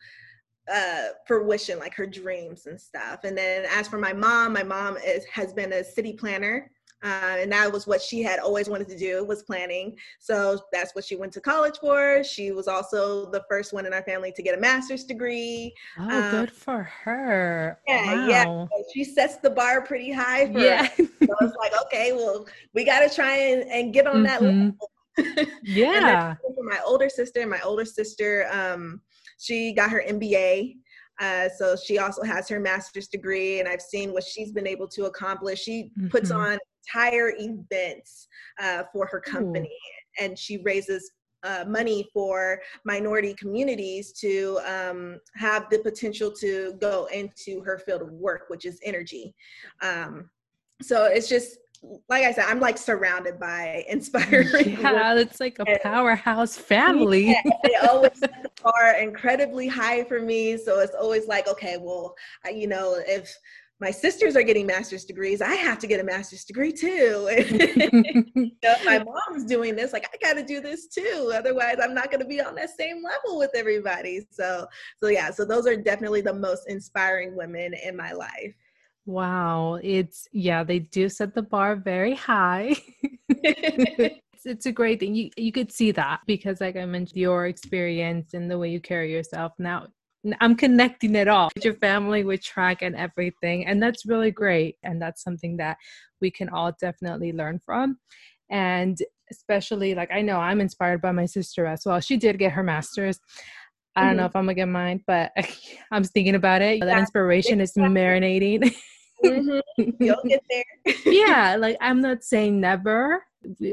uh, 0.71 1.07
fruition, 1.25 1.79
like 1.79 1.95
her 1.95 2.05
dreams 2.05 2.65
and 2.67 2.79
stuff. 2.79 3.23
And 3.23 3.37
then 3.37 3.65
as 3.69 3.87
for 3.87 3.97
my 3.97 4.13
mom, 4.13 4.53
my 4.53 4.63
mom 4.63 4.97
is, 4.97 5.25
has 5.25 5.53
been 5.53 5.73
a 5.73 5.83
city 5.83 6.13
planner 6.13 6.69
uh, 7.03 7.37
and 7.39 7.51
that 7.51 7.71
was 7.71 7.85
what 7.85 8.01
she 8.01 8.23
had 8.23 8.39
always 8.39 8.67
wanted 8.67 8.87
to 8.89 8.97
do 8.97 9.23
was 9.23 9.43
planning. 9.43 9.95
So 10.19 10.59
that's 10.71 10.95
what 10.95 11.05
she 11.05 11.15
went 11.15 11.31
to 11.33 11.41
college 11.41 11.77
for. 11.79 12.23
She 12.23 12.51
was 12.51 12.67
also 12.67 13.29
the 13.29 13.43
first 13.47 13.71
one 13.71 13.85
in 13.85 13.93
our 13.93 14.01
family 14.03 14.31
to 14.31 14.41
get 14.41 14.57
a 14.57 14.61
master's 14.61 15.03
degree. 15.03 15.73
Oh 15.99 16.09
um, 16.09 16.31
good 16.31 16.51
for 16.51 16.83
her. 16.83 17.79
yeah 17.87 18.15
wow. 18.15 18.27
yeah. 18.27 18.43
So 18.43 18.69
she 18.93 19.03
sets 19.03 19.37
the 19.37 19.51
bar 19.51 19.81
pretty 19.81 20.11
high 20.11 20.51
for 20.51 20.59
yeah. 20.59 20.87
so 20.97 21.05
it's 21.19 21.55
like 21.57 21.73
okay 21.85 22.13
well 22.13 22.47
we 22.73 22.83
got 22.83 23.07
to 23.07 23.13
try 23.13 23.35
and, 23.35 23.63
and 23.71 23.93
get 23.93 24.07
on 24.07 24.23
mm-hmm. 24.23 24.23
that 24.23 24.41
level 24.41 25.51
yeah. 25.63 26.35
for 26.35 26.63
my 26.63 26.79
older 26.85 27.09
sister 27.09 27.45
my 27.45 27.59
older 27.61 27.85
sister 27.85 28.47
um 28.51 29.01
she 29.39 29.73
got 29.73 29.89
her 29.89 30.03
mba 30.07 30.75
uh, 31.19 31.49
so 31.57 31.75
she 31.75 31.97
also 31.97 32.21
has 32.23 32.47
her 32.47 32.59
master's 32.59 33.07
degree, 33.07 33.59
and 33.59 33.67
I've 33.67 33.81
seen 33.81 34.13
what 34.13 34.23
she's 34.23 34.51
been 34.51 34.67
able 34.67 34.87
to 34.89 35.05
accomplish. 35.05 35.63
She 35.63 35.91
mm-hmm. 35.97 36.09
puts 36.09 36.29
on 36.29 36.59
entire 36.87 37.33
events 37.37 38.27
uh, 38.61 38.83
for 38.91 39.05
her 39.07 39.19
company, 39.19 39.69
Ooh. 39.69 40.25
and 40.25 40.37
she 40.37 40.57
raises 40.59 41.11
uh, 41.43 41.63
money 41.67 42.07
for 42.13 42.59
minority 42.83 43.33
communities 43.35 44.11
to 44.11 44.59
um, 44.65 45.19
have 45.35 45.69
the 45.69 45.79
potential 45.79 46.31
to 46.31 46.73
go 46.81 47.07
into 47.13 47.61
her 47.61 47.77
field 47.79 48.01
of 48.01 48.11
work, 48.11 48.45
which 48.49 48.65
is 48.65 48.79
energy. 48.83 49.33
Um, 49.81 50.29
so 50.81 51.05
it's 51.05 51.29
just 51.29 51.57
like 52.09 52.23
I 52.23 52.31
said, 52.31 52.45
I'm 52.47 52.59
like 52.59 52.77
surrounded 52.77 53.39
by 53.39 53.85
inspiring. 53.89 54.77
Yeah, 54.81 55.15
it's 55.15 55.39
like 55.39 55.57
a 55.59 55.79
powerhouse 55.83 56.57
family. 56.57 57.27
Yeah, 57.27 57.41
they 57.63 57.75
always 57.87 58.21
are 58.63 58.95
incredibly 58.95 59.67
high 59.67 60.03
for 60.03 60.19
me. 60.19 60.57
So 60.57 60.79
it's 60.79 60.95
always 60.95 61.27
like, 61.27 61.47
okay, 61.47 61.77
well, 61.79 62.15
I, 62.45 62.49
you 62.49 62.67
know, 62.67 62.97
if 63.05 63.31
my 63.79 63.91
sisters 63.91 64.35
are 64.35 64.43
getting 64.43 64.65
master's 64.65 65.05
degrees. 65.05 65.41
I 65.41 65.53
have 65.53 65.77
to 65.79 65.87
get 65.87 65.99
a 65.99 66.03
master's 66.03 66.43
degree 66.43 66.71
too. 66.71 67.29
you 68.35 68.51
know, 68.63 68.75
my 68.85 69.03
mom's 69.29 69.45
doing 69.45 69.75
this, 69.75 69.93
like 69.93 70.09
I 70.11 70.17
got 70.25 70.33
to 70.33 70.43
do 70.43 70.61
this 70.61 70.87
too. 70.87 71.31
Otherwise, 71.35 71.77
I'm 71.81 71.93
not 71.93 72.09
going 72.09 72.21
to 72.21 72.27
be 72.27 72.41
on 72.41 72.55
that 72.55 72.71
same 72.77 73.03
level 73.03 73.37
with 73.37 73.51
everybody. 73.55 74.21
So, 74.31 74.67
so 75.01 75.09
yeah. 75.09 75.29
So 75.29 75.45
those 75.45 75.67
are 75.67 75.75
definitely 75.75 76.21
the 76.21 76.33
most 76.33 76.63
inspiring 76.67 77.35
women 77.35 77.73
in 77.73 77.95
my 77.95 78.13
life. 78.13 78.55
Wow, 79.05 79.79
it's 79.81 80.27
yeah, 80.33 80.63
they 80.63 80.79
do 80.79 81.07
set 81.07 81.33
the 81.33 81.41
bar 81.41 81.75
very 81.77 82.13
high. 82.13 82.75
it's, 83.29 84.45
it's 84.45 84.65
a 84.65 84.71
great 84.71 84.99
thing. 84.99 85.15
You 85.15 85.29
you 85.37 85.53
could 85.53 85.71
see 85.71 85.91
that 85.91 86.21
because, 86.25 86.59
like 86.59 86.75
I 86.75 86.85
mentioned, 86.85 87.15
your 87.15 87.45
experience 87.45 88.33
and 88.33 88.51
the 88.51 88.57
way 88.57 88.69
you 88.69 88.81
carry 88.81 89.13
yourself 89.13 89.53
now 89.59 89.87
I'm 90.41 90.55
connecting 90.55 91.15
it 91.15 91.27
all 91.27 91.49
with 91.55 91.65
your 91.65 91.75
family, 91.75 92.23
with 92.23 92.43
track 92.43 92.81
and 92.81 92.95
everything. 92.95 93.65
And 93.65 93.81
that's 93.81 94.05
really 94.05 94.31
great. 94.31 94.77
And 94.83 95.01
that's 95.01 95.23
something 95.23 95.57
that 95.57 95.77
we 96.21 96.31
can 96.31 96.49
all 96.49 96.71
definitely 96.79 97.31
learn 97.31 97.59
from. 97.65 97.97
And 98.49 98.97
especially, 99.31 99.93
like, 99.93 100.11
I 100.11 100.21
know 100.21 100.37
I'm 100.37 100.61
inspired 100.61 101.01
by 101.01 101.11
my 101.11 101.25
sister 101.25 101.65
as 101.65 101.83
well. 101.85 101.99
She 101.99 102.17
did 102.17 102.39
get 102.39 102.53
her 102.53 102.63
master's. 102.63 103.19
I 103.95 104.01
don't 104.01 104.09
mm-hmm. 104.09 104.17
know 104.17 104.25
if 104.25 104.35
I'm 104.35 104.43
gonna 104.43 104.53
get 104.53 104.67
mine, 104.67 105.03
but 105.07 105.31
I'm 105.91 106.03
thinking 106.03 106.35
about 106.35 106.61
it. 106.61 106.81
That 106.81 106.99
inspiration 106.99 107.59
is 107.59 107.73
marinating. 107.73 108.73
mm-hmm. 109.25 109.89
You'll 109.99 110.21
get 110.23 110.43
there. 110.49 110.95
yeah, 111.05 111.55
like 111.57 111.77
I'm 111.81 112.01
not 112.01 112.23
saying 112.23 112.59
never. 112.59 113.23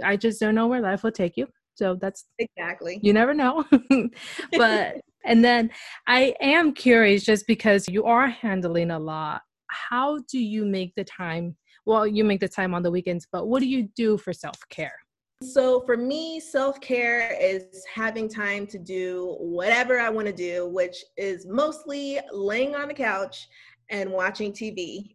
I 0.02 0.16
just 0.16 0.40
don't 0.40 0.54
know 0.54 0.66
where 0.66 0.80
life 0.80 1.02
will 1.02 1.12
take 1.12 1.36
you. 1.36 1.46
So 1.74 1.96
that's 2.00 2.24
exactly. 2.38 3.00
You 3.02 3.12
never 3.12 3.34
know. 3.34 3.64
but 4.56 5.00
and 5.24 5.44
then 5.44 5.70
I 6.06 6.34
am 6.40 6.72
curious 6.72 7.24
just 7.24 7.46
because 7.46 7.88
you 7.88 8.04
are 8.04 8.28
handling 8.28 8.90
a 8.90 8.98
lot. 8.98 9.42
How 9.68 10.18
do 10.30 10.38
you 10.38 10.64
make 10.64 10.94
the 10.94 11.04
time? 11.04 11.56
Well, 11.86 12.06
you 12.06 12.24
make 12.24 12.40
the 12.40 12.48
time 12.48 12.74
on 12.74 12.82
the 12.82 12.90
weekends, 12.90 13.26
but 13.30 13.46
what 13.46 13.60
do 13.60 13.66
you 13.66 13.88
do 13.96 14.16
for 14.18 14.32
self 14.32 14.58
care? 14.70 14.94
So 15.42 15.80
for 15.80 15.96
me, 15.96 16.40
self 16.40 16.80
care 16.80 17.36
is 17.40 17.84
having 17.92 18.28
time 18.28 18.66
to 18.68 18.78
do 18.78 19.36
whatever 19.40 19.98
I 19.98 20.08
want 20.08 20.26
to 20.26 20.32
do, 20.32 20.68
which 20.68 21.04
is 21.16 21.46
mostly 21.46 22.20
laying 22.32 22.74
on 22.74 22.88
the 22.88 22.94
couch 22.94 23.48
and 23.90 24.10
watching 24.10 24.52
TV. 24.52 25.10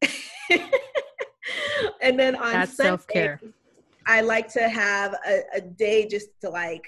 and 2.02 2.20
then 2.20 2.36
on 2.36 2.52
That's 2.54 2.76
self-care. 2.76 3.40
I 4.06 4.22
like 4.22 4.52
to 4.54 4.68
have 4.70 5.16
a, 5.28 5.42
a 5.56 5.62
day 5.62 6.08
just 6.08 6.30
to 6.42 6.50
like 6.50 6.88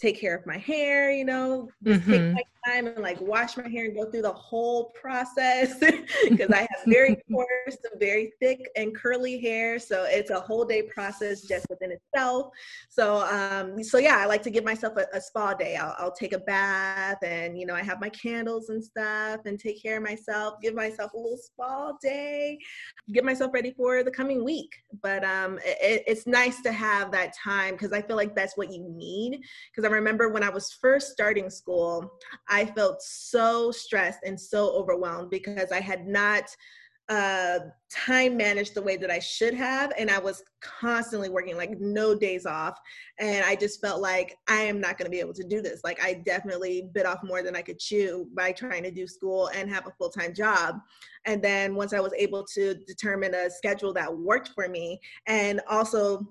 take 0.00 0.20
care 0.20 0.36
of 0.36 0.46
my 0.46 0.58
hair, 0.58 1.12
you 1.12 1.24
know, 1.24 1.68
mm-hmm. 1.84 2.10
take 2.10 2.34
my 2.34 2.42
time 2.66 2.86
and 2.86 2.98
like 2.98 3.20
wash 3.20 3.56
my 3.56 3.68
hair 3.68 3.86
and 3.86 3.94
go 3.94 4.10
through 4.10 4.22
the 4.22 4.32
whole 4.32 4.90
process 5.00 5.78
because 6.28 6.50
I 6.50 6.60
have 6.60 6.84
very 6.86 7.16
coarse 7.30 7.76
and 7.90 8.00
very 8.00 8.32
thick 8.40 8.68
and 8.76 8.94
curly 8.96 9.40
hair. 9.40 9.78
So 9.78 10.04
it's 10.04 10.30
a 10.30 10.40
whole 10.40 10.64
day 10.64 10.82
process 10.82 11.42
just 11.42 11.66
within 11.68 11.92
itself. 11.92 12.48
So, 12.88 13.26
um, 13.26 13.82
so 13.82 13.98
yeah, 13.98 14.18
I 14.18 14.26
like 14.26 14.42
to 14.42 14.50
give 14.50 14.64
myself 14.64 14.96
a, 14.96 15.06
a 15.16 15.20
spa 15.20 15.54
day. 15.54 15.76
I'll, 15.76 15.94
I'll 15.98 16.12
take 16.12 16.32
a 16.32 16.38
bath 16.38 17.18
and, 17.22 17.58
you 17.58 17.66
know, 17.66 17.74
I 17.74 17.82
have 17.82 18.00
my 18.00 18.10
candles 18.10 18.68
and 18.68 18.82
stuff 18.82 19.40
and 19.44 19.58
take 19.58 19.82
care 19.82 19.96
of 19.96 20.02
myself, 20.02 20.54
give 20.62 20.74
myself 20.74 21.12
a 21.12 21.16
little 21.16 21.38
spa 21.38 21.92
day, 22.02 22.58
get 23.12 23.24
myself 23.24 23.52
ready 23.52 23.72
for 23.72 24.02
the 24.02 24.10
coming 24.10 24.44
week. 24.44 24.70
But 25.02 25.24
um, 25.24 25.58
it, 25.64 26.02
it's 26.06 26.26
nice 26.26 26.60
to 26.62 26.72
have 26.72 27.10
that 27.12 27.34
time 27.36 27.74
because 27.74 27.92
I 27.92 28.02
feel 28.02 28.16
like 28.16 28.34
that's 28.34 28.56
what 28.56 28.72
you 28.72 28.84
need. 28.88 29.40
Because 29.70 29.88
I 29.88 29.92
remember 29.92 30.28
when 30.28 30.42
I 30.42 30.50
was 30.50 30.72
first 30.80 31.12
starting 31.12 31.50
school, 31.50 32.12
I 32.52 32.66
felt 32.66 33.02
so 33.02 33.72
stressed 33.72 34.20
and 34.24 34.38
so 34.38 34.70
overwhelmed 34.72 35.30
because 35.30 35.72
I 35.72 35.80
had 35.80 36.06
not 36.06 36.54
uh, 37.08 37.58
time 37.90 38.36
managed 38.36 38.74
the 38.74 38.82
way 38.82 38.96
that 38.96 39.10
I 39.10 39.18
should 39.18 39.54
have. 39.54 39.92
And 39.98 40.10
I 40.10 40.18
was 40.18 40.42
constantly 40.60 41.28
working, 41.28 41.56
like 41.56 41.80
no 41.80 42.14
days 42.14 42.46
off. 42.46 42.78
And 43.18 43.44
I 43.44 43.56
just 43.56 43.80
felt 43.80 44.00
like 44.00 44.36
I 44.48 44.62
am 44.62 44.80
not 44.80 44.98
going 44.98 45.06
to 45.06 45.10
be 45.10 45.20
able 45.20 45.34
to 45.34 45.44
do 45.44 45.60
this. 45.60 45.80
Like 45.82 46.02
I 46.02 46.22
definitely 46.24 46.90
bit 46.94 47.06
off 47.06 47.20
more 47.24 47.42
than 47.42 47.56
I 47.56 47.62
could 47.62 47.78
chew 47.78 48.28
by 48.34 48.52
trying 48.52 48.82
to 48.84 48.90
do 48.90 49.06
school 49.06 49.48
and 49.54 49.68
have 49.68 49.86
a 49.86 49.92
full 49.98 50.10
time 50.10 50.32
job. 50.32 50.76
And 51.24 51.42
then 51.42 51.74
once 51.74 51.92
I 51.92 52.00
was 52.00 52.12
able 52.16 52.44
to 52.54 52.74
determine 52.86 53.34
a 53.34 53.50
schedule 53.50 53.92
that 53.94 54.14
worked 54.14 54.50
for 54.54 54.68
me 54.68 55.00
and 55.26 55.60
also 55.68 56.26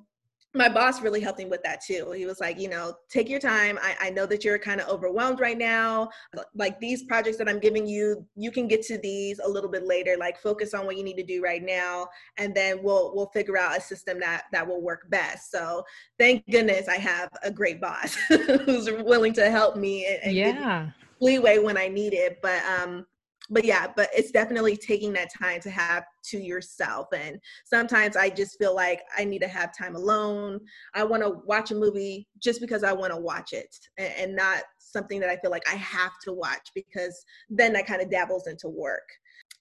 my 0.54 0.68
boss 0.68 1.02
really 1.02 1.22
helped 1.22 1.40
me 1.40 1.46
with 1.46 1.64
that 1.64 1.82
too. 1.82 2.12
He 2.12 2.26
was 2.26 2.42
like, 2.42 2.60
you 2.60 2.68
know, 2.68 2.94
take 3.10 3.30
your 3.30 3.40
time. 3.40 3.80
I, 3.82 3.96
I 4.02 4.10
know 4.10 4.26
that 4.26 4.44
you're 4.44 4.60
kind 4.60 4.82
of 4.82 4.90
overwhelmed 4.90 5.40
right 5.40 5.58
now. 5.58 6.10
Like 6.56 6.80
these 6.80 7.04
projects 7.04 7.38
that 7.38 7.48
I'm 7.48 7.60
giving 7.60 7.88
you, 7.88 8.26
you 8.36 8.52
can 8.52 8.68
get 8.68 8.82
to 8.88 8.98
these 8.98 9.40
a 9.40 9.48
little 9.48 9.70
bit 9.70 9.88
later. 9.88 10.18
Like 10.20 10.38
focus 10.38 10.74
on 10.74 10.86
what 10.86 10.98
you 10.98 11.04
need 11.04 11.16
to 11.18 11.24
do 11.24 11.42
right 11.42 11.64
now, 11.64 12.08
and 12.38 12.54
then 12.54 12.84
we'll 12.84 13.16
we'll 13.16 13.28
figure 13.28 13.58
out 13.58 13.78
a 13.78 13.82
system 13.82 14.20
that 14.20 14.44
that 14.52 14.68
will 14.68 14.82
work 14.82 15.10
best. 15.10 15.52
So 15.52 15.84
thank 16.20 16.46
goodness 16.50 16.90
I 16.90 16.98
have 16.98 17.30
a 17.44 17.52
great 17.52 17.80
boss 17.80 18.16
who's 18.28 18.92
willing 18.92 19.34
to 19.34 19.50
help 19.50 19.78
me 19.78 20.06
and, 20.06 20.20
and 20.24 20.34
yeah. 20.34 20.90
leeway 21.22 21.60
when 21.60 21.78
I 21.78 21.88
need 21.88 22.14
it. 22.14 22.40
But 22.42 22.62
um, 22.66 23.06
but 23.52 23.66
yeah, 23.66 23.88
but 23.96 24.10
it's 24.16 24.32
definitely 24.32 24.78
taking 24.78 25.12
that 25.14 25.30
time 25.38 25.60
to 25.62 25.70
have 25.70 26.06
to 26.24 26.40
yourself. 26.40 27.08
And 27.14 27.38
sometimes 27.66 28.16
I 28.16 28.30
just 28.30 28.58
feel 28.58 28.74
like 28.74 29.02
I 29.18 29.26
need 29.26 29.42
to 29.42 29.48
have 29.48 29.78
time 29.78 29.96
alone. 29.96 30.62
I 30.96 31.04
want 31.04 31.22
to 31.22 31.42
watch 31.46 31.72
a 31.72 31.76
movie 31.76 32.28
just 32.40 32.62
because 32.62 32.84
I 32.84 32.94
want 32.94 33.12
to 33.12 33.20
watch 33.20 33.52
it 33.52 33.76
and, 33.98 34.32
not 34.32 34.64
something 34.78 35.20
that 35.20 35.30
I 35.30 35.36
feel 35.38 35.52
like 35.52 35.70
I 35.70 35.76
have 35.76 36.14
to 36.24 36.32
watch 36.32 36.70
because 36.74 37.26
then 37.50 37.74
that 37.74 37.86
kind 37.86 38.02
of 38.02 38.10
dabbles 38.10 38.48
into 38.48 38.70
work 38.70 39.04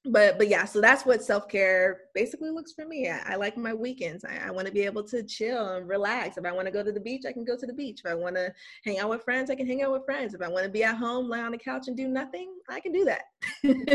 but 0.07 0.39
but 0.39 0.49
yeah 0.49 0.65
so 0.65 0.81
that's 0.81 1.05
what 1.05 1.23
self-care 1.23 2.03
basically 2.15 2.51
looks 2.51 2.73
for 2.73 2.87
me 2.87 3.11
i, 3.11 3.35
I 3.35 3.37
like 3.37 3.59
my 3.59 3.75
weekends 3.75 4.25
i, 4.25 4.47
I 4.47 4.51
want 4.51 4.67
to 4.67 4.73
be 4.73 4.83
able 4.83 5.03
to 5.05 5.23
chill 5.23 5.75
and 5.75 5.87
relax 5.87 6.39
if 6.39 6.47
i 6.47 6.53
want 6.53 6.67
to 6.67 6.73
go 6.73 6.83
to 6.83 6.91
the 6.91 7.01
beach 7.01 7.25
i 7.29 7.33
can 7.33 7.45
go 7.45 7.55
to 7.55 7.67
the 7.67 7.73
beach 7.73 8.01
if 8.05 8.11
i 8.11 8.15
want 8.15 8.35
to 8.37 8.53
hang 8.85 8.99
out 8.99 9.11
with 9.11 9.23
friends 9.23 9.51
i 9.51 9.55
can 9.55 9.67
hang 9.67 9.83
out 9.83 9.93
with 9.93 10.07
friends 10.07 10.33
if 10.33 10.41
i 10.41 10.49
want 10.49 10.65
to 10.65 10.71
be 10.71 10.85
at 10.85 10.97
home 10.97 11.29
lay 11.29 11.41
on 11.41 11.53
the 11.53 11.59
couch 11.59 11.89
and 11.89 11.99
do 11.99 12.09
nothing 12.09 12.55
i 12.71 12.81
can 12.81 12.93
do 12.93 13.05
that 13.05 13.25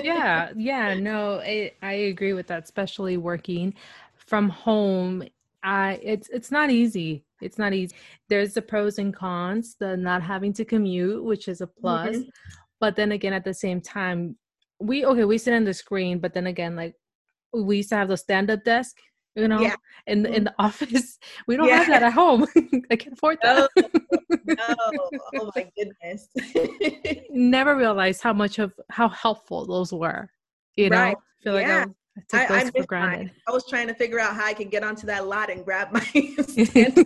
yeah 0.04 0.52
yeah 0.56 0.94
no 0.94 1.40
I, 1.40 1.72
I 1.82 1.94
agree 1.94 2.34
with 2.34 2.46
that 2.48 2.64
especially 2.64 3.18
working 3.18 3.74
from 4.16 4.50
home 4.50 5.24
I 5.66 6.00
it's 6.04 6.30
it's 6.30 6.52
not 6.52 6.70
easy. 6.70 7.26
It's 7.42 7.58
not 7.58 7.74
easy. 7.74 7.96
There's 8.30 8.54
the 8.54 8.62
pros 8.62 9.00
and 9.00 9.14
cons, 9.14 9.76
the 9.80 9.98
not 9.98 10.22
having 10.22 10.54
to 10.54 10.64
commute, 10.64 11.24
which 11.24 11.48
is 11.48 11.60
a 11.62 11.68
plus. 11.68 12.16
Mm-hmm. 12.16 12.30
But 12.80 12.96
then 12.96 13.14
again, 13.14 13.34
at 13.34 13.44
the 13.44 13.54
same 13.54 13.82
time, 13.82 14.38
we 14.80 15.06
okay 15.06 15.24
we 15.24 15.38
sit 15.38 15.54
in 15.54 15.64
the 15.64 15.74
screen 15.74 16.20
but 16.20 16.34
then 16.34 16.48
again 16.48 16.76
like 16.76 16.96
we 17.54 17.78
used 17.78 17.90
to 17.90 17.96
have 17.96 18.08
the 18.08 18.18
stand-up 18.18 18.64
desk 18.64 18.98
you 19.36 19.48
know 19.48 19.60
yeah. 19.60 19.76
in 20.08 20.26
in 20.26 20.44
the 20.46 20.54
office 20.60 21.18
we 21.48 21.58
don't 21.58 21.68
yeah. 21.68 21.78
have 21.78 21.88
that 21.88 22.04
at 22.04 22.14
home 22.14 22.46
i 22.92 22.96
can't 22.96 23.14
afford 23.14 23.38
that 23.42 23.70
no, 23.76 23.88
no. 24.46 25.10
oh 25.36 25.52
my 25.56 25.70
goodness 25.78 26.30
never 27.30 27.76
realized 27.76 28.22
how 28.22 28.34
much 28.34 28.60
of 28.60 28.74
how 28.90 29.10
helpful 29.10 29.66
those 29.66 29.92
were 29.94 30.30
you 30.76 30.90
know 30.90 30.98
right. 30.98 31.18
I 31.18 31.44
feel 31.44 31.54
like 31.54 31.68
yeah. 31.68 31.86
I, 32.18 32.22
took 32.30 32.50
those 32.50 32.58
I, 32.58 32.62
I 32.62 32.72
for 32.72 32.86
granted. 32.86 33.32
I 33.48 33.52
was 33.52 33.68
trying 33.68 33.88
to 33.88 33.94
figure 33.94 34.20
out 34.20 34.36
how 34.36 34.46
I 34.46 34.54
could 34.54 34.72
get 34.72 34.84
onto 34.84 35.06
that 35.08 35.28
lot 35.28 35.52
and 35.52 35.64
grab 35.64 35.92
my 35.92 36.00
stand 36.00 36.98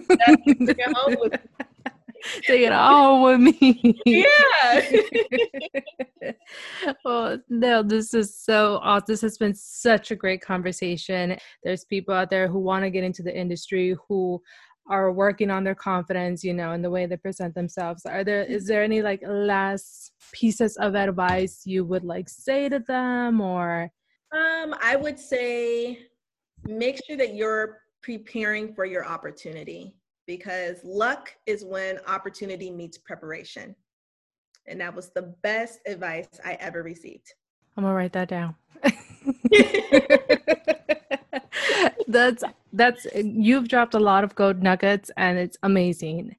home 0.96 1.16
with 1.20 1.42
Take 2.42 2.62
it 2.62 2.74
all 2.74 3.24
with 3.24 3.40
me. 3.40 4.00
Yeah. 4.06 4.92
well, 7.06 7.38
no, 7.50 7.84
this 7.84 8.14
is 8.14 8.36
so 8.36 8.80
awesome. 8.82 9.06
This 9.08 9.22
has 9.22 9.38
been 9.38 9.54
such 9.56 10.12
a 10.12 10.16
great 10.16 10.42
conversation. 10.42 11.38
There's 11.64 11.86
people 11.86 12.14
out 12.14 12.30
there 12.30 12.48
who 12.48 12.60
want 12.60 12.84
to 12.84 12.90
get 12.90 13.04
into 13.04 13.24
the 13.24 13.36
industry 13.36 13.96
who 14.08 14.42
are 14.90 15.12
working 15.12 15.52
on 15.52 15.64
their 15.64 15.76
confidence, 15.76 16.44
you 16.44 16.54
know, 16.54 16.72
and 16.72 16.84
the 16.84 16.90
way 16.90 17.06
they 17.06 17.18
present 17.18 17.54
themselves. 17.54 18.06
Are 18.06 18.24
there 18.24 18.44
is 18.44 18.66
there 18.66 18.84
any 18.84 19.02
like 19.02 19.22
last 19.26 20.14
pieces 20.34 20.78
of 20.78 20.96
advice 20.96 21.62
you 21.66 21.86
would 21.86 22.04
like 22.04 22.28
say 22.28 22.70
to 22.70 22.80
them 22.80 23.40
or 23.40 23.92
um 24.34 24.76
I 24.82 24.96
would 24.96 25.20
say 25.20 26.00
make 26.68 27.00
sure 27.06 27.18
that 27.18 27.36
you're 27.36 27.82
preparing 28.02 28.74
for 28.74 28.86
your 28.86 29.06
opportunity 29.06 29.99
because 30.30 30.78
luck 30.84 31.34
is 31.48 31.66
when 31.66 31.98
opportunity 32.06 32.70
meets 32.70 33.00
preparation. 33.00 33.76
And 34.68 34.80
that 34.80 34.96
was 34.96 35.10
the 35.10 35.34
best 35.42 35.80
advice 35.88 36.28
I 36.46 36.54
ever 36.60 36.84
received. 36.84 37.34
I'm 37.76 37.84
gonna 37.84 37.96
write 37.96 38.14
that 38.14 38.28
down. 38.28 38.54
that's 42.08 42.44
that's 42.74 43.08
you've 43.16 43.70
dropped 43.70 43.96
a 43.96 44.00
lot 44.00 44.24
of 44.24 44.36
gold 44.36 44.62
nuggets 44.62 45.10
and 45.18 45.40
it's 45.40 45.58
amazing. 45.64 46.36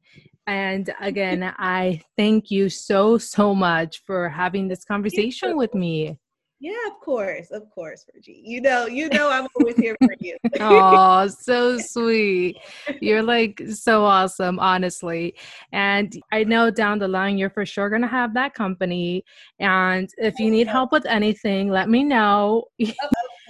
And 0.46 0.94
again, 1.00 1.52
I 1.58 2.02
thank 2.16 2.52
you 2.52 2.68
so 2.68 3.18
so 3.18 3.56
much 3.56 4.04
for 4.06 4.28
having 4.28 4.68
this 4.68 4.84
conversation 4.84 5.56
with 5.56 5.74
me. 5.74 6.16
Yeah, 6.62 6.76
of 6.88 7.00
course, 7.00 7.50
of 7.52 7.70
course, 7.70 8.04
Virgie. 8.12 8.42
You 8.44 8.60
know, 8.60 8.86
you 8.86 9.08
know, 9.08 9.30
I'm 9.30 9.48
always 9.58 9.76
here 9.76 9.96
for 10.02 10.14
you. 10.20 10.36
oh, 10.60 11.26
so 11.26 11.78
sweet. 11.78 12.58
You're 13.00 13.22
like 13.22 13.62
so 13.70 14.04
awesome, 14.04 14.58
honestly. 14.58 15.34
And 15.72 16.12
I 16.32 16.44
know 16.44 16.70
down 16.70 16.98
the 16.98 17.08
line, 17.08 17.38
you're 17.38 17.48
for 17.48 17.64
sure 17.64 17.88
gonna 17.88 18.06
have 18.06 18.34
that 18.34 18.52
company. 18.52 19.24
And 19.58 20.10
if 20.18 20.38
you 20.38 20.50
need 20.50 20.66
help 20.66 20.92
with 20.92 21.06
anything, 21.06 21.70
let 21.70 21.88
me 21.88 22.04
know. 22.04 22.64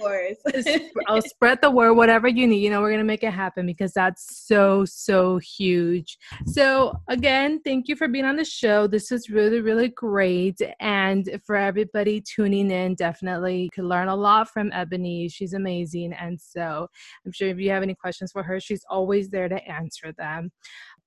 Course. 0.01 0.37
I'll 1.07 1.21
spread 1.21 1.59
the 1.61 1.69
word, 1.71 1.93
whatever 1.93 2.27
you 2.27 2.47
need. 2.47 2.63
You 2.63 2.69
know, 2.69 2.81
we're 2.81 2.89
going 2.89 2.99
to 2.99 3.05
make 3.05 3.23
it 3.23 3.31
happen 3.31 3.65
because 3.65 3.93
that's 3.93 4.45
so, 4.47 4.85
so 4.85 5.37
huge. 5.37 6.17
So, 6.45 6.99
again, 7.07 7.61
thank 7.63 7.87
you 7.87 7.95
for 7.95 8.07
being 8.07 8.25
on 8.25 8.35
the 8.35 8.45
show. 8.45 8.87
This 8.87 9.11
is 9.11 9.29
really, 9.29 9.61
really 9.61 9.89
great. 9.89 10.61
And 10.79 11.39
for 11.45 11.55
everybody 11.55 12.21
tuning 12.21 12.71
in, 12.71 12.95
definitely 12.95 13.63
you 13.63 13.69
could 13.69 13.85
learn 13.85 14.07
a 14.07 14.15
lot 14.15 14.49
from 14.49 14.71
Ebony. 14.73 15.29
She's 15.29 15.53
amazing. 15.53 16.13
And 16.13 16.39
so, 16.39 16.87
I'm 17.25 17.31
sure 17.31 17.49
if 17.49 17.59
you 17.59 17.69
have 17.71 17.83
any 17.83 17.95
questions 17.95 18.31
for 18.31 18.43
her, 18.43 18.59
she's 18.59 18.83
always 18.89 19.29
there 19.29 19.49
to 19.49 19.67
answer 19.67 20.13
them. 20.17 20.51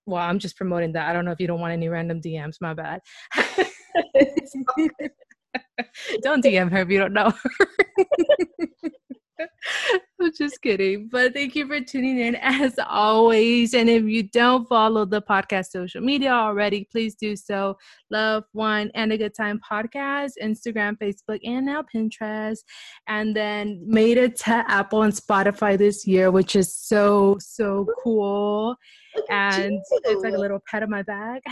Well, 0.07 0.23
I'm 0.23 0.39
just 0.39 0.57
promoting 0.57 0.93
that. 0.93 1.09
I 1.09 1.13
don't 1.13 1.25
know 1.25 1.31
if 1.33 1.41
you 1.41 1.47
don't 1.47 1.61
want 1.61 1.73
any 1.73 1.89
random 1.89 2.21
DMs. 2.21 2.61
My 2.61 2.75
bad. 2.75 3.01
don't 6.23 6.45
DM 6.45 6.71
her 6.71 6.83
if 6.83 6.91
you 6.91 6.99
don't 6.99 7.13
know 7.13 7.33
I'm 10.21 10.33
just 10.37 10.61
kidding. 10.63 11.09
But 11.09 11.35
thank 11.35 11.55
you 11.55 11.67
for 11.67 11.81
tuning 11.81 12.19
in 12.19 12.37
as 12.37 12.79
always. 12.79 13.75
And 13.75 13.89
if 13.89 14.05
you 14.05 14.23
don't 14.23 14.69
follow 14.69 15.05
the 15.05 15.23
podcast 15.23 15.67
social 15.67 16.01
media 16.01 16.31
already, 16.31 16.89
please 16.91 17.15
do 17.15 17.37
so. 17.37 17.77
Love, 18.11 18.45
Wine, 18.53 18.91
and 18.95 19.13
a 19.13 19.19
Good 19.19 19.35
Time 19.35 19.61
podcast, 19.69 20.33
Instagram, 20.43 20.97
Facebook, 20.99 21.41
and 21.45 21.67
now 21.67 21.85
Pinterest. 21.95 22.59
And 23.07 23.37
then 23.37 23.83
made 23.85 24.17
it 24.17 24.37
to 24.41 24.65
Apple 24.69 25.03
and 25.03 25.13
Spotify 25.13 25.77
this 25.77 26.07
year, 26.07 26.31
which 26.31 26.57
is 26.57 26.75
so, 26.75 27.37
so 27.41 27.87
cool 28.03 28.77
and 29.31 29.81
it's 30.05 30.23
like 30.23 30.35
a 30.35 30.39
little 30.39 30.61
pet 30.71 30.83
on 30.83 30.91
my 30.91 31.03
back. 31.03 31.43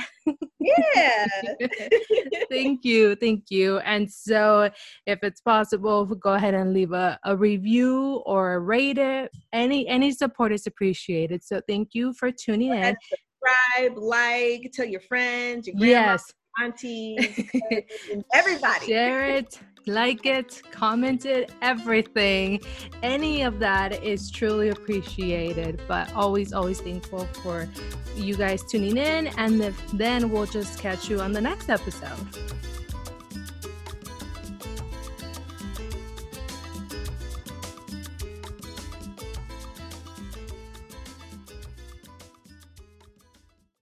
yeah. 0.61 1.27
thank 2.51 2.85
you. 2.85 3.15
Thank 3.17 3.45
you. 3.51 3.79
And 3.79 4.11
so, 4.11 4.71
if 5.07 5.19
it's 5.23 5.41
possible, 5.41 6.05
go 6.07 6.35
ahead 6.35 6.55
and 6.55 6.73
leave 6.73 6.93
a, 6.93 7.19
a 7.25 7.37
review 7.37 8.23
or 8.27 8.55
a 8.55 8.59
rate 8.61 8.99
it. 8.99 9.31
Any 9.53 9.87
any 9.89 10.13
support 10.13 10.53
is 10.53 10.67
appreciated. 10.67 11.45
So, 11.45 11.61
thank 11.69 11.91
you 11.93 12.13
for 12.15 12.31
tuning 12.31 12.73
in. 12.73 12.97
Subscribe, 13.43 13.99
like, 13.99 14.71
tell 14.73 14.87
your 14.87 15.01
friends, 15.01 15.67
your 15.67 15.77
grandma, 15.77 16.13
yes 16.13 16.33
aunties, 16.61 17.51
everybody. 18.35 18.87
Share 18.87 19.25
it, 19.25 19.59
like 19.87 20.27
it, 20.27 20.63
comment 20.71 21.27
it, 21.27 21.51
everything. 21.63 22.61
Any 23.03 23.43
of 23.43 23.59
that 23.59 24.03
is 24.03 24.31
truly 24.31 24.69
appreciated, 24.69 25.81
but 25.89 26.13
always, 26.15 26.53
always 26.53 26.81
thankful 26.81 27.27
for 27.43 27.69
you 28.17 28.37
guys 28.37 28.63
tuning 28.65 28.97
in. 28.97 29.29
And 29.39 29.61
then 29.95 30.31
we'll 30.31 30.47
just 30.47 30.79
catch 30.79 31.09
you 31.09 31.21
on 31.21 31.33
the 31.33 31.41
next 31.41 31.69
episode. 31.69 32.19